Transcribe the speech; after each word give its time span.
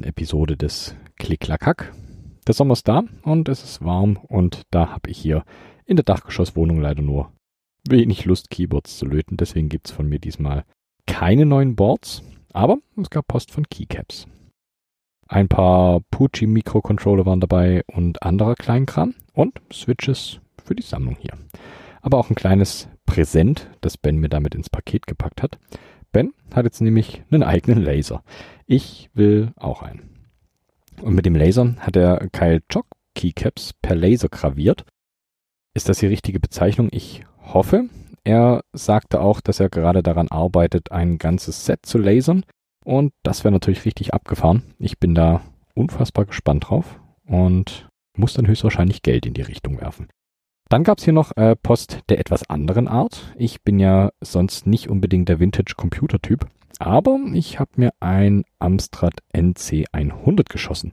38. 0.00 0.04
Episode 0.04 0.56
des 0.56 0.96
Klicklackhack. 1.18 1.92
Der 2.46 2.54
Sommer 2.54 2.72
ist 2.72 2.88
da 2.88 3.02
und 3.22 3.48
es 3.48 3.62
ist 3.62 3.84
warm 3.84 4.16
und 4.16 4.62
da 4.70 4.90
habe 4.90 5.10
ich 5.10 5.18
hier 5.18 5.44
in 5.84 5.96
der 5.96 6.04
Dachgeschosswohnung 6.04 6.80
leider 6.80 7.02
nur 7.02 7.32
wenig 7.88 8.24
Lust, 8.24 8.50
Keyboards 8.50 8.98
zu 8.98 9.06
löten. 9.06 9.36
Deswegen 9.36 9.68
gibt's 9.68 9.90
von 9.90 10.08
mir 10.08 10.18
diesmal 10.18 10.64
keine 11.06 11.46
neuen 11.46 11.76
Boards, 11.76 12.22
aber 12.52 12.78
es 13.00 13.10
gab 13.10 13.28
Post 13.28 13.50
von 13.50 13.68
Keycaps. 13.68 14.26
Ein 15.28 15.48
paar 15.48 16.00
Pucci 16.10 16.46
Mikrocontroller 16.46 17.26
waren 17.26 17.40
dabei 17.40 17.82
und 17.86 18.22
anderer 18.22 18.54
Kleinkram 18.54 19.14
und 19.32 19.60
Switches 19.72 20.40
für 20.64 20.74
die 20.74 20.82
Sammlung 20.82 21.16
hier. 21.20 21.34
Aber 22.02 22.18
auch 22.18 22.30
ein 22.30 22.36
kleines 22.36 22.88
Präsent, 23.06 23.70
das 23.80 23.96
Ben 23.96 24.16
mir 24.16 24.28
damit 24.28 24.54
ins 24.54 24.70
Paket 24.70 25.06
gepackt 25.06 25.42
hat. 25.42 25.58
Ben 26.12 26.32
hat 26.52 26.64
jetzt 26.64 26.80
nämlich 26.80 27.22
einen 27.30 27.44
eigenen 27.44 27.82
Laser. 27.82 28.24
Ich 28.72 29.10
will 29.14 29.52
auch 29.56 29.82
einen. 29.82 30.30
Und 31.02 31.16
mit 31.16 31.26
dem 31.26 31.34
Laser 31.34 31.74
hat 31.80 31.96
er 31.96 32.28
Kyle 32.28 32.60
Chock 32.68 32.86
Keycaps 33.16 33.72
per 33.82 33.96
Laser 33.96 34.28
graviert. 34.28 34.84
Ist 35.74 35.88
das 35.88 35.98
die 35.98 36.06
richtige 36.06 36.38
Bezeichnung? 36.38 36.86
Ich 36.92 37.24
hoffe. 37.52 37.88
Er 38.22 38.62
sagte 38.72 39.22
auch, 39.22 39.40
dass 39.40 39.58
er 39.58 39.70
gerade 39.70 40.04
daran 40.04 40.28
arbeitet, 40.28 40.92
ein 40.92 41.18
ganzes 41.18 41.66
Set 41.66 41.84
zu 41.84 41.98
lasern. 41.98 42.44
Und 42.84 43.12
das 43.24 43.42
wäre 43.42 43.50
natürlich 43.50 43.84
richtig 43.84 44.14
abgefahren. 44.14 44.62
Ich 44.78 45.00
bin 45.00 45.16
da 45.16 45.40
unfassbar 45.74 46.26
gespannt 46.26 46.68
drauf 46.68 47.00
und 47.26 47.88
muss 48.16 48.34
dann 48.34 48.46
höchstwahrscheinlich 48.46 49.02
Geld 49.02 49.26
in 49.26 49.34
die 49.34 49.42
Richtung 49.42 49.80
werfen. 49.80 50.06
Dann 50.68 50.84
gab's 50.84 51.02
hier 51.02 51.12
noch 51.12 51.36
äh, 51.36 51.56
Post 51.56 52.02
der 52.08 52.20
etwas 52.20 52.48
anderen 52.48 52.86
Art. 52.86 53.34
Ich 53.36 53.62
bin 53.62 53.80
ja 53.80 54.10
sonst 54.20 54.68
nicht 54.68 54.88
unbedingt 54.88 55.28
der 55.28 55.40
Vintage-Computer-Typ, 55.40 56.46
aber 56.78 57.18
ich 57.34 57.58
habe 57.58 57.70
mir 57.76 57.92
ein 58.00 58.44
Amstrad 58.58 59.14
NC100 59.34 60.50
geschossen. 60.50 60.92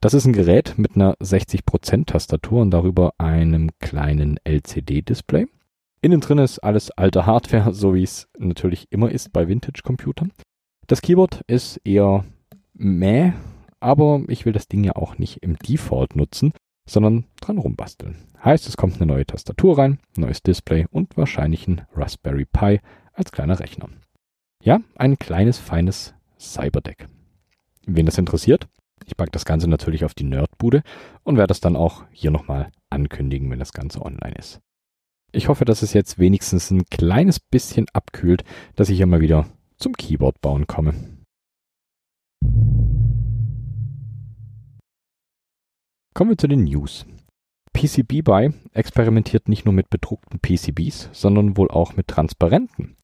Das 0.00 0.14
ist 0.14 0.24
ein 0.24 0.32
Gerät 0.32 0.74
mit 0.78 0.96
einer 0.96 1.14
60% 1.16 2.06
Tastatur 2.06 2.62
und 2.62 2.70
darüber 2.70 3.12
einem 3.18 3.70
kleinen 3.80 4.38
LCD-Display. 4.44 5.46
Innen 6.02 6.20
drin 6.20 6.38
ist 6.38 6.60
alles 6.60 6.90
alte 6.90 7.26
Hardware, 7.26 7.72
so 7.74 7.94
wie 7.94 8.02
es 8.02 8.28
natürlich 8.38 8.86
immer 8.90 9.10
ist 9.10 9.32
bei 9.32 9.48
Vintage-Computern. 9.48 10.32
Das 10.86 11.02
Keyboard 11.02 11.42
ist 11.46 11.76
eher 11.84 12.24
meh, 12.72 13.32
aber 13.78 14.22
ich 14.28 14.46
will 14.46 14.52
das 14.52 14.68
Ding 14.68 14.84
ja 14.84 14.96
auch 14.96 15.18
nicht 15.18 15.42
im 15.42 15.56
Default 15.56 16.16
nutzen, 16.16 16.52
sondern 16.88 17.26
dran 17.40 17.58
rumbasteln. 17.58 18.16
Heißt, 18.42 18.66
es 18.66 18.76
kommt 18.76 18.96
eine 18.96 19.06
neue 19.06 19.26
Tastatur 19.26 19.78
rein, 19.78 19.98
neues 20.16 20.42
Display 20.42 20.86
und 20.90 21.16
wahrscheinlich 21.16 21.68
ein 21.68 21.82
Raspberry 21.94 22.46
Pi 22.46 22.80
als 23.12 23.32
kleiner 23.32 23.60
Rechner. 23.60 23.88
Ja, 24.62 24.80
ein 24.96 25.18
kleines, 25.18 25.58
feines 25.58 26.14
Cyberdeck. 26.38 27.08
Wen 27.86 28.04
das 28.04 28.18
interessiert, 28.18 28.68
ich 29.06 29.16
packe 29.16 29.30
das 29.30 29.46
Ganze 29.46 29.68
natürlich 29.68 30.04
auf 30.04 30.12
die 30.12 30.24
Nerdbude 30.24 30.82
und 31.24 31.38
werde 31.38 31.48
das 31.48 31.60
dann 31.60 31.76
auch 31.76 32.04
hier 32.10 32.30
nochmal 32.30 32.70
ankündigen, 32.90 33.50
wenn 33.50 33.58
das 33.58 33.72
Ganze 33.72 34.02
online 34.02 34.34
ist. 34.36 34.60
Ich 35.32 35.48
hoffe, 35.48 35.64
dass 35.64 35.80
es 35.80 35.94
jetzt 35.94 36.18
wenigstens 36.18 36.70
ein 36.70 36.84
kleines 36.86 37.40
bisschen 37.40 37.86
abkühlt, 37.94 38.44
dass 38.76 38.90
ich 38.90 38.98
hier 38.98 39.06
mal 39.06 39.22
wieder 39.22 39.46
zum 39.78 39.94
Keyboard 39.94 40.42
bauen 40.42 40.66
komme. 40.66 40.92
Kommen 46.12 46.30
wir 46.30 46.38
zu 46.38 46.48
den 46.48 46.64
News. 46.64 47.06
PCB 47.72 48.22
BY 48.24 48.52
experimentiert 48.72 49.48
nicht 49.48 49.64
nur 49.64 49.72
mit 49.72 49.88
bedruckten 49.88 50.38
PCBs, 50.38 51.08
sondern 51.12 51.56
wohl 51.56 51.70
auch 51.70 51.96
mit 51.96 52.08
transparenten. 52.08 52.96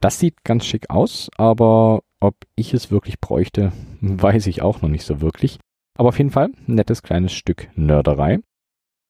Das 0.00 0.18
sieht 0.18 0.44
ganz 0.44 0.64
schick 0.64 0.88
aus, 0.88 1.30
aber 1.36 2.02
ob 2.20 2.34
ich 2.56 2.72
es 2.74 2.90
wirklich 2.90 3.20
bräuchte, 3.20 3.72
weiß 4.00 4.46
ich 4.46 4.62
auch 4.62 4.82
noch 4.82 4.88
nicht 4.88 5.04
so 5.04 5.20
wirklich. 5.20 5.58
Aber 5.96 6.08
auf 6.08 6.18
jeden 6.18 6.30
Fall 6.30 6.50
nettes 6.66 7.02
kleines 7.02 7.32
Stück 7.32 7.68
Nörderei. 7.76 8.40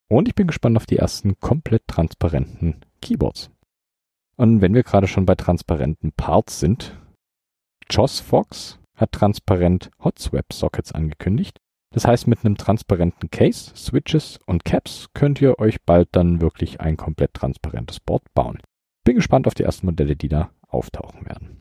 Und 0.09 0.27
ich 0.27 0.35
bin 0.35 0.49
gespannt 0.49 0.77
auf 0.77 0.87
die 0.87 0.97
ersten 0.97 1.39
komplett 1.39 1.87
transparenten 1.87 2.81
Keyboards. 3.01 3.51
Und 4.37 4.61
wenn 4.61 4.75
wir 4.75 4.83
gerade 4.83 5.07
schon 5.07 5.27
bei 5.27 5.37
transparenten 5.37 6.13
Parts 6.13 6.59
sind, 6.59 6.99
Joss 7.89 8.19
Fox 8.19 8.81
hat 8.97 9.13
transparent 9.13 9.91
Hot 10.03 10.19
Swap 10.19 10.53
Sockets 10.53 10.93
angekündigt. 10.93 11.59
Das 11.93 12.07
heißt, 12.07 12.27
mit 12.27 12.45
einem 12.45 12.57
transparenten 12.57 13.31
Case, 13.31 13.73
Switches 13.77 14.39
und 14.47 14.65
Caps 14.65 15.09
könnt 15.15 15.41
ihr 15.41 15.59
euch 15.59 15.83
bald 15.83 16.09
dann 16.13 16.41
wirklich 16.41 16.81
ein 16.81 16.97
komplett 16.97 17.35
transparentes 17.35 18.01
Board 18.01 18.23
bauen. 18.35 18.61
Bin 19.05 19.17
gespannt 19.17 19.47
auf 19.47 19.55
die 19.55 19.65
ersten 19.65 19.87
Modelle, 19.87 20.17
die 20.17 20.29
da 20.29 20.51
auftauchen 20.71 21.27
werden. 21.27 21.61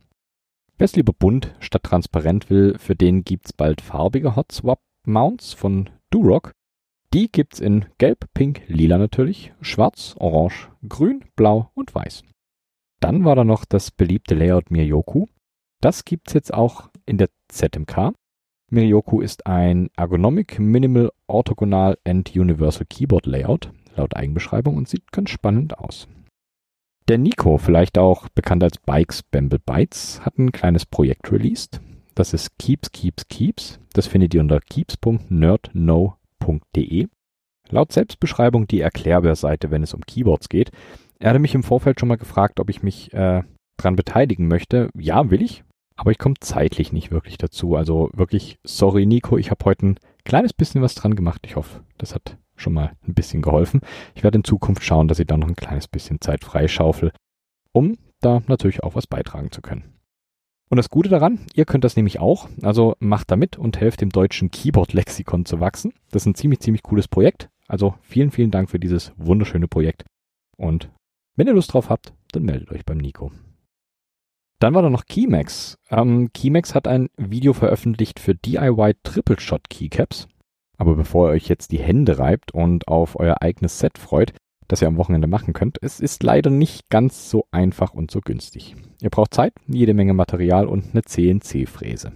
Wer 0.77 0.85
es 0.85 0.95
lieber 0.95 1.13
bunt 1.13 1.55
statt 1.59 1.83
transparent 1.83 2.49
will, 2.49 2.77
für 2.77 2.95
den 2.95 3.23
gibt's 3.23 3.51
bald 3.51 3.81
farbige 3.81 4.35
Hot 4.35 4.51
Swap 4.51 4.79
Mounts 5.05 5.53
von 5.53 5.89
Durock. 6.09 6.53
Die 7.13 7.31
gibt's 7.31 7.59
in 7.59 7.85
Gelb, 7.97 8.25
Pink, 8.33 8.61
Lila 8.67 8.97
natürlich, 8.97 9.53
Schwarz, 9.61 10.15
Orange, 10.19 10.69
Grün, 10.87 11.25
Blau 11.35 11.71
und 11.73 11.93
Weiß. 11.93 12.23
Dann 12.99 13.25
war 13.25 13.35
da 13.35 13.43
noch 13.43 13.65
das 13.65 13.91
beliebte 13.91 14.35
Layout 14.35 14.71
Miryoku. 14.71 15.25
Das 15.81 16.05
gibt's 16.05 16.33
jetzt 16.33 16.53
auch 16.53 16.89
in 17.05 17.17
der 17.17 17.29
ZMK. 17.47 18.13
Miryoku 18.69 19.21
ist 19.21 19.47
ein 19.47 19.89
Ergonomic 19.97 20.59
Minimal 20.59 21.11
Orthogonal 21.27 21.97
and 22.05 22.35
Universal 22.35 22.85
Keyboard 22.85 23.25
Layout, 23.25 23.71
laut 23.95 24.15
Eigenbeschreibung, 24.15 24.77
und 24.77 24.87
sieht 24.87 25.11
ganz 25.11 25.29
spannend 25.29 25.77
aus. 25.79 26.07
Der 27.09 27.17
Nico, 27.17 27.57
vielleicht 27.57 27.97
auch 27.97 28.29
bekannt 28.29 28.63
als 28.63 28.77
Bikes 28.77 29.23
Bamble 29.23 29.57
Bytes, 29.57 30.23
hat 30.23 30.37
ein 30.37 30.51
kleines 30.51 30.85
Projekt 30.85 31.31
released. 31.31 31.81
Das 32.13 32.35
ist 32.35 32.59
Keeps, 32.59 32.91
Keeps, 32.91 33.27
Keeps. 33.27 33.79
Das 33.93 34.05
findet 34.05 34.35
ihr 34.35 34.41
unter 34.41 34.59
keeps.nerdknow.de. 34.59 37.07
Laut 37.71 37.91
Selbstbeschreibung 37.91 38.67
die 38.67 38.81
Erklärbär-Seite, 38.81 39.71
wenn 39.71 39.81
es 39.81 39.95
um 39.95 40.01
Keyboards 40.01 40.49
geht. 40.49 40.69
Er 41.17 41.31
hatte 41.31 41.39
mich 41.39 41.55
im 41.55 41.63
Vorfeld 41.63 41.99
schon 41.99 42.09
mal 42.09 42.19
gefragt, 42.19 42.59
ob 42.59 42.69
ich 42.69 42.83
mich 42.83 43.11
äh, 43.11 43.41
dran 43.77 43.95
beteiligen 43.95 44.47
möchte. 44.47 44.91
Ja, 44.95 45.31
will 45.31 45.41
ich 45.41 45.63
aber 45.99 46.11
ich 46.11 46.17
komme 46.17 46.35
zeitlich 46.39 46.93
nicht 46.93 47.11
wirklich 47.11 47.37
dazu. 47.37 47.75
Also 47.75 48.09
wirklich, 48.13 48.57
sorry 48.63 49.05
Nico, 49.05 49.37
ich 49.37 49.51
habe 49.51 49.65
heute 49.65 49.85
ein 49.85 49.99
kleines 50.23 50.53
bisschen 50.53 50.81
was 50.81 50.95
dran 50.95 51.13
gemacht. 51.13 51.41
Ich 51.45 51.57
hoffe, 51.57 51.81
das 51.97 52.15
hat 52.15 52.37
schon 52.59 52.73
mal 52.73 52.95
ein 53.07 53.13
bisschen 53.13 53.41
geholfen. 53.41 53.81
Ich 54.15 54.23
werde 54.23 54.37
in 54.37 54.43
Zukunft 54.43 54.83
schauen, 54.83 55.07
dass 55.07 55.19
ich 55.19 55.27
da 55.27 55.37
noch 55.37 55.47
ein 55.47 55.55
kleines 55.55 55.87
bisschen 55.87 56.21
Zeit 56.21 56.43
freischaufel, 56.43 57.11
um 57.71 57.97
da 58.21 58.41
natürlich 58.47 58.83
auch 58.83 58.95
was 58.95 59.07
beitragen 59.07 59.51
zu 59.51 59.61
können. 59.61 59.99
Und 60.69 60.77
das 60.77 60.89
Gute 60.89 61.09
daran, 61.09 61.39
ihr 61.55 61.65
könnt 61.65 61.83
das 61.83 61.95
nämlich 61.95 62.19
auch, 62.19 62.47
also 62.61 62.95
macht 62.99 63.31
da 63.31 63.35
mit 63.35 63.57
und 63.57 63.79
helft 63.79 64.01
dem 64.01 64.09
deutschen 64.09 64.51
Keyboard-Lexikon 64.51 65.45
zu 65.45 65.59
wachsen. 65.59 65.93
Das 66.11 66.23
ist 66.23 66.27
ein 66.27 66.35
ziemlich, 66.35 66.59
ziemlich 66.59 66.83
cooles 66.83 67.07
Projekt. 67.07 67.49
Also 67.67 67.95
vielen, 68.01 68.31
vielen 68.31 68.51
Dank 68.51 68.69
für 68.69 68.79
dieses 68.79 69.13
wunderschöne 69.17 69.67
Projekt. 69.67 70.05
Und 70.57 70.91
wenn 71.35 71.47
ihr 71.47 71.53
Lust 71.53 71.73
drauf 71.73 71.89
habt, 71.89 72.13
dann 72.31 72.43
meldet 72.43 72.71
euch 72.71 72.85
beim 72.85 72.97
Nico. 72.97 73.31
Dann 74.59 74.73
war 74.73 74.81
da 74.81 74.89
noch 74.89 75.05
Keymax. 75.05 75.77
Ähm, 75.89 76.31
Keymax 76.33 76.75
hat 76.75 76.87
ein 76.87 77.09
Video 77.17 77.53
veröffentlicht 77.53 78.19
für 78.19 78.35
DIY 78.35 78.95
Triple 79.03 79.39
Shot 79.39 79.69
Keycaps. 79.69 80.27
Aber 80.79 80.95
bevor 80.95 81.27
ihr 81.27 81.33
euch 81.33 81.49
jetzt 81.49 81.71
die 81.71 81.79
Hände 81.79 82.17
reibt 82.17 82.53
und 82.53 82.87
auf 82.87 83.19
euer 83.19 83.41
eigenes 83.41 83.79
Set 83.79 83.97
freut, 83.97 84.33
das 84.69 84.81
ihr 84.81 84.87
am 84.87 84.97
Wochenende 84.97 85.27
machen 85.27 85.53
könnt, 85.53 85.77
es 85.81 85.99
ist 85.99 86.23
leider 86.23 86.49
nicht 86.49 86.89
ganz 86.89 87.29
so 87.29 87.45
einfach 87.51 87.93
und 87.93 88.09
so 88.09 88.21
günstig. 88.21 88.75
Ihr 89.01 89.09
braucht 89.09 89.33
Zeit, 89.33 89.53
jede 89.67 89.93
Menge 89.93 90.13
Material 90.13 90.67
und 90.67 90.85
eine 90.93 91.03
CNC-Fräse. 91.03 92.13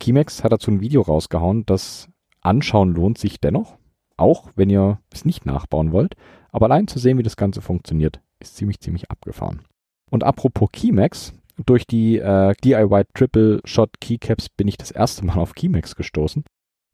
Keymax 0.00 0.42
hat 0.42 0.50
dazu 0.50 0.72
ein 0.72 0.80
Video 0.80 1.02
rausgehauen, 1.02 1.64
das 1.66 2.08
anschauen 2.40 2.94
lohnt 2.94 3.16
sich 3.16 3.40
dennoch, 3.40 3.76
auch 4.16 4.50
wenn 4.56 4.70
ihr 4.70 4.98
es 5.12 5.24
nicht 5.24 5.46
nachbauen 5.46 5.92
wollt, 5.92 6.16
aber 6.50 6.66
allein 6.66 6.88
zu 6.88 6.98
sehen, 6.98 7.18
wie 7.18 7.22
das 7.22 7.36
Ganze 7.36 7.60
funktioniert, 7.60 8.20
ist 8.40 8.56
ziemlich, 8.56 8.80
ziemlich 8.80 9.10
abgefahren. 9.10 9.62
Und 10.10 10.24
apropos 10.24 10.70
Keymax, 10.72 11.32
durch 11.64 11.86
die 11.86 12.18
äh, 12.18 12.54
DIY 12.64 13.04
Triple 13.14 13.60
Shot 13.64 14.00
Keycaps 14.00 14.48
bin 14.48 14.66
ich 14.66 14.76
das 14.76 14.90
erste 14.90 15.24
Mal 15.24 15.38
auf 15.38 15.54
Keymax 15.54 15.94
gestoßen. 15.94 16.44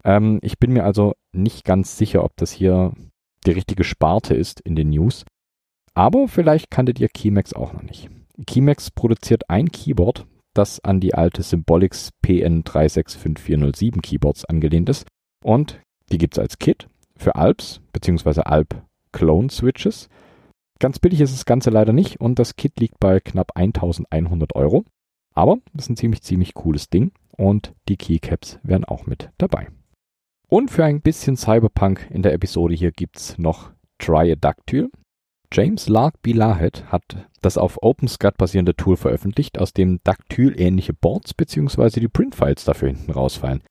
Ähm, 0.04 0.38
ich 0.42 0.58
bin 0.58 0.72
mir 0.72 0.84
also 0.84 1.14
nicht 1.32 1.64
ganz 1.64 1.96
sicher, 1.96 2.24
ob 2.24 2.36
das 2.36 2.52
hier 2.52 2.92
die 3.46 3.52
richtige 3.52 3.84
Sparte 3.84 4.34
ist 4.34 4.60
in 4.60 4.76
den 4.76 4.90
News. 4.90 5.24
Aber 5.94 6.28
vielleicht 6.28 6.70
kanntet 6.70 7.00
ihr 7.00 7.08
Keymax 7.08 7.52
auch 7.52 7.72
noch 7.72 7.82
nicht. 7.82 8.08
Keymax 8.46 8.90
produziert 8.90 9.50
ein 9.50 9.70
Keyboard, 9.70 10.26
das 10.54 10.80
an 10.80 11.00
die 11.00 11.14
alte 11.14 11.42
Symbolics 11.42 12.10
PN365407 12.24 14.00
Keyboards 14.00 14.44
angelehnt 14.44 14.88
ist. 14.88 15.06
Und 15.42 15.80
die 16.12 16.18
gibt's 16.18 16.38
als 16.38 16.58
Kit 16.58 16.88
für 17.16 17.34
Alps 17.34 17.80
bzw. 17.92 18.42
Alp 18.42 18.82
Clone 19.12 19.50
Switches 19.50 20.08
Ganz 20.80 20.98
billig 20.98 21.20
ist 21.20 21.34
das 21.34 21.44
Ganze 21.44 21.68
leider 21.68 21.92
nicht 21.92 22.20
und 22.20 22.38
das 22.38 22.56
Kit 22.56 22.80
liegt 22.80 22.98
bei 22.98 23.20
knapp 23.20 23.52
1100 23.54 24.56
Euro. 24.56 24.84
Aber 25.34 25.58
das 25.74 25.84
ist 25.84 25.90
ein 25.90 25.96
ziemlich, 25.96 26.22
ziemlich 26.22 26.54
cooles 26.54 26.88
Ding 26.88 27.12
und 27.36 27.74
die 27.88 27.98
Keycaps 27.98 28.58
wären 28.62 28.86
auch 28.86 29.04
mit 29.04 29.30
dabei. 29.36 29.68
Und 30.50 30.72
für 30.72 30.84
ein 30.84 31.00
bisschen 31.00 31.36
Cyberpunk 31.36 32.08
in 32.10 32.22
der 32.22 32.32
Episode 32.32 32.74
hier 32.74 32.90
gibt's 32.90 33.38
noch 33.38 33.70
Try 33.98 34.32
a 34.32 34.34
Dactyl. 34.34 34.90
James 35.52 35.88
Lark 35.88 36.20
Bilahet 36.22 36.90
hat 36.90 37.28
das 37.40 37.56
auf 37.56 37.78
OpenSCAD 37.82 38.36
basierende 38.36 38.74
Tool 38.74 38.96
veröffentlicht, 38.96 39.60
aus 39.60 39.72
dem 39.72 40.00
Dactyl-ähnliche 40.02 40.92
Boards 40.92 41.34
bzw. 41.34 42.00
die 42.00 42.08
Printfiles 42.08 42.64
dafür 42.64 42.88
hinten 42.88 43.12
rausfallen. 43.12 43.62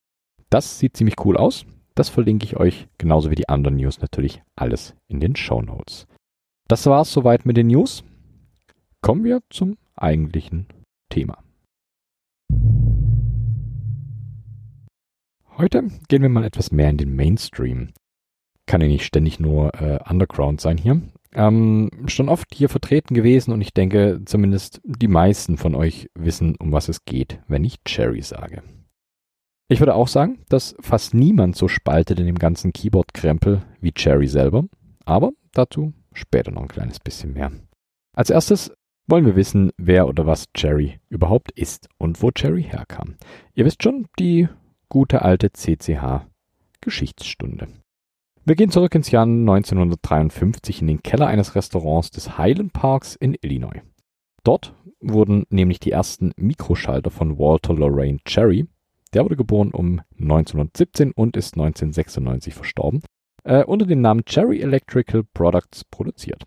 Das 0.50 0.80
sieht 0.80 0.96
ziemlich 0.96 1.16
cool 1.26 1.36
aus. 1.36 1.66
Das 1.96 2.08
verlinke 2.08 2.46
ich 2.46 2.56
euch, 2.56 2.88
genauso 2.98 3.30
wie 3.30 3.36
die 3.36 3.50
anderen 3.50 3.76
News 3.76 4.00
natürlich 4.00 4.42
alles 4.56 4.96
in 5.10 5.20
den 5.20 5.36
Show 5.36 5.62
Notes. 5.62 6.08
Das 6.70 6.86
war's 6.86 7.12
soweit 7.12 7.46
mit 7.46 7.58
den 7.58 7.68
News. 7.68 8.06
Kommen 9.02 9.26
wir 9.26 9.42
zum 9.50 9.78
eigentlichen 9.98 10.68
Thema. 11.10 11.44
Heute 15.60 15.90
gehen 16.08 16.22
wir 16.22 16.30
mal 16.30 16.46
etwas 16.46 16.72
mehr 16.72 16.90
in 16.90 16.96
den 16.96 17.18
Mainstream. 17.18 17.90
Kann 18.66 18.80
ja 18.80 18.88
nicht 18.88 19.04
ständig 19.04 19.42
nur 19.42 19.74
äh, 19.74 20.00
Underground 20.10 20.62
sein 20.62 20.78
hier. 20.78 21.02
Ähm, 21.34 21.92
schon 22.08 22.30
oft 22.30 22.56
hier 22.56 22.70
vertreten 22.70 23.14
gewesen 23.14 23.52
und 23.52 23.60
ich 23.60 23.74
denke, 23.74 24.22
zumindest 24.24 24.80
die 24.86 25.10
meisten 25.10 25.58
von 25.58 25.76
euch 25.76 26.10
wissen, 26.18 26.56
um 26.56 26.72
was 26.72 26.88
es 26.88 27.04
geht, 27.04 27.42
wenn 27.50 27.66
ich 27.66 27.84
Cherry 27.84 28.22
sage. 28.22 28.64
Ich 29.68 29.82
würde 29.82 29.96
auch 29.96 30.08
sagen, 30.08 30.40
dass 30.48 30.78
fast 30.80 31.14
niemand 31.14 31.58
so 31.58 31.68
spaltet 31.68 32.22
in 32.22 32.26
dem 32.26 32.40
ganzen 32.40 32.72
Keyboard-Krempel 32.72 33.62
wie 33.82 33.92
Cherry 33.92 34.28
selber, 34.28 34.64
aber 35.04 35.32
dazu 35.52 35.92
später 36.14 36.52
noch 36.52 36.62
ein 36.62 36.68
kleines 36.70 37.02
bisschen 37.02 37.34
mehr. 37.34 37.52
Als 38.16 38.30
erstes 38.30 38.72
wollen 39.08 39.26
wir 39.26 39.36
wissen, 39.36 39.72
wer 39.78 40.08
oder 40.08 40.26
was 40.26 40.46
Cherry 40.54 41.02
überhaupt 41.10 41.52
ist 41.52 41.90
und 41.98 42.24
wo 42.24 42.32
Cherry 42.32 42.64
herkam. 42.64 43.18
Ihr 43.56 43.66
wisst 43.66 43.84
schon, 43.84 44.08
die 44.20 44.48
gute 44.90 45.22
alte 45.22 45.52
CCH 45.52 46.26
Geschichtsstunde. 46.82 47.68
Wir 48.44 48.56
gehen 48.56 48.72
zurück 48.72 48.96
ins 48.96 49.12
Jahr 49.12 49.24
1953 49.24 50.82
in 50.82 50.88
den 50.88 51.04
Keller 51.04 51.28
eines 51.28 51.54
Restaurants 51.56 52.10
des 52.10 52.38
Highland 52.38 52.74
Parks 52.74 53.16
in 53.16 53.38
Illinois. 53.40 53.82
Dort 54.44 54.74
wurden 55.00 55.46
nämlich 55.50 55.80
die 55.80 55.92
ersten 55.92 56.32
Mikroschalter 56.36 57.12
von 57.12 57.38
Walter 57.38 57.76
Lorraine 57.76 58.20
Cherry, 58.26 58.68
der 59.14 59.24
wurde 59.24 59.36
geboren 59.36 59.72
um 59.72 60.02
1917 60.20 61.12
und 61.12 61.38
ist 61.38 61.54
1996 61.54 62.54
verstorben, 62.56 63.02
äh, 63.44 63.64
unter 63.64 63.86
dem 63.86 64.02
Namen 64.02 64.26
Cherry 64.26 64.60
Electrical 64.62 65.24
Products 65.34 65.84
produziert. 65.84 66.46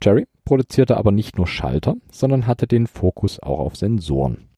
Cherry 0.00 0.26
produzierte 0.44 0.96
aber 0.96 1.12
nicht 1.12 1.36
nur 1.36 1.46
Schalter, 1.46 1.96
sondern 2.12 2.46
hatte 2.46 2.66
den 2.66 2.86
Fokus 2.86 3.40
auch 3.40 3.58
auf 3.58 3.76
Sensoren. 3.76 4.53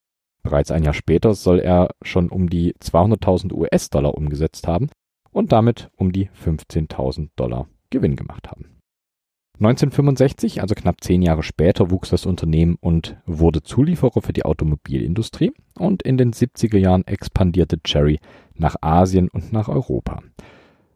Bereits 0.46 0.70
ein 0.70 0.84
Jahr 0.84 0.94
später 0.94 1.34
soll 1.34 1.58
er 1.58 1.88
schon 2.02 2.28
um 2.28 2.48
die 2.48 2.74
200.000 2.74 3.52
US-Dollar 3.52 4.14
umgesetzt 4.14 4.68
haben 4.68 4.90
und 5.32 5.50
damit 5.50 5.90
um 5.96 6.12
die 6.12 6.30
15.000 6.30 7.30
Dollar 7.34 7.66
Gewinn 7.90 8.14
gemacht 8.14 8.48
haben. 8.48 8.66
1965, 9.58 10.60
also 10.60 10.76
knapp 10.76 11.02
zehn 11.02 11.20
Jahre 11.20 11.42
später, 11.42 11.90
wuchs 11.90 12.10
das 12.10 12.26
Unternehmen 12.26 12.76
und 12.80 13.16
wurde 13.26 13.64
Zulieferer 13.64 14.22
für 14.22 14.32
die 14.32 14.44
Automobilindustrie 14.44 15.52
und 15.80 16.04
in 16.04 16.16
den 16.16 16.32
70er 16.32 16.78
Jahren 16.78 17.04
expandierte 17.08 17.80
Cherry 17.82 18.20
nach 18.54 18.76
Asien 18.82 19.28
und 19.28 19.52
nach 19.52 19.68
Europa. 19.68 20.22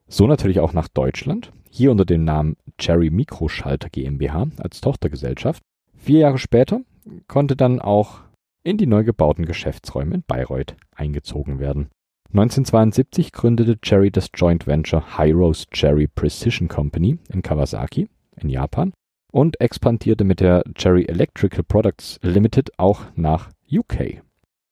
So 0.06 0.28
natürlich 0.28 0.60
auch 0.60 0.74
nach 0.74 0.86
Deutschland, 0.86 1.50
hier 1.70 1.90
unter 1.90 2.04
dem 2.04 2.22
Namen 2.22 2.56
Cherry 2.78 3.10
Mikroschalter 3.10 3.88
GmbH 3.88 4.46
als 4.58 4.80
Tochtergesellschaft. 4.80 5.60
Vier 5.96 6.20
Jahre 6.20 6.38
später 6.38 6.82
konnte 7.26 7.56
dann 7.56 7.80
auch 7.80 8.20
in 8.62 8.76
die 8.76 8.86
neu 8.86 9.04
gebauten 9.04 9.46
Geschäftsräume 9.46 10.16
in 10.16 10.22
Bayreuth 10.26 10.76
eingezogen 10.94 11.58
werden. 11.58 11.88
1972 12.32 13.32
gründete 13.32 13.80
Cherry 13.80 14.10
das 14.10 14.30
Joint 14.34 14.66
Venture 14.66 15.18
Hyros 15.18 15.66
Cherry 15.70 16.06
Precision 16.06 16.68
Company 16.68 17.18
in 17.32 17.42
Kawasaki 17.42 18.08
in 18.36 18.48
Japan 18.48 18.92
und 19.32 19.60
expandierte 19.60 20.24
mit 20.24 20.40
der 20.40 20.62
Cherry 20.74 21.04
Electrical 21.06 21.64
Products 21.64 22.20
Limited 22.22 22.78
auch 22.78 23.02
nach 23.16 23.50
UK. 23.70 24.22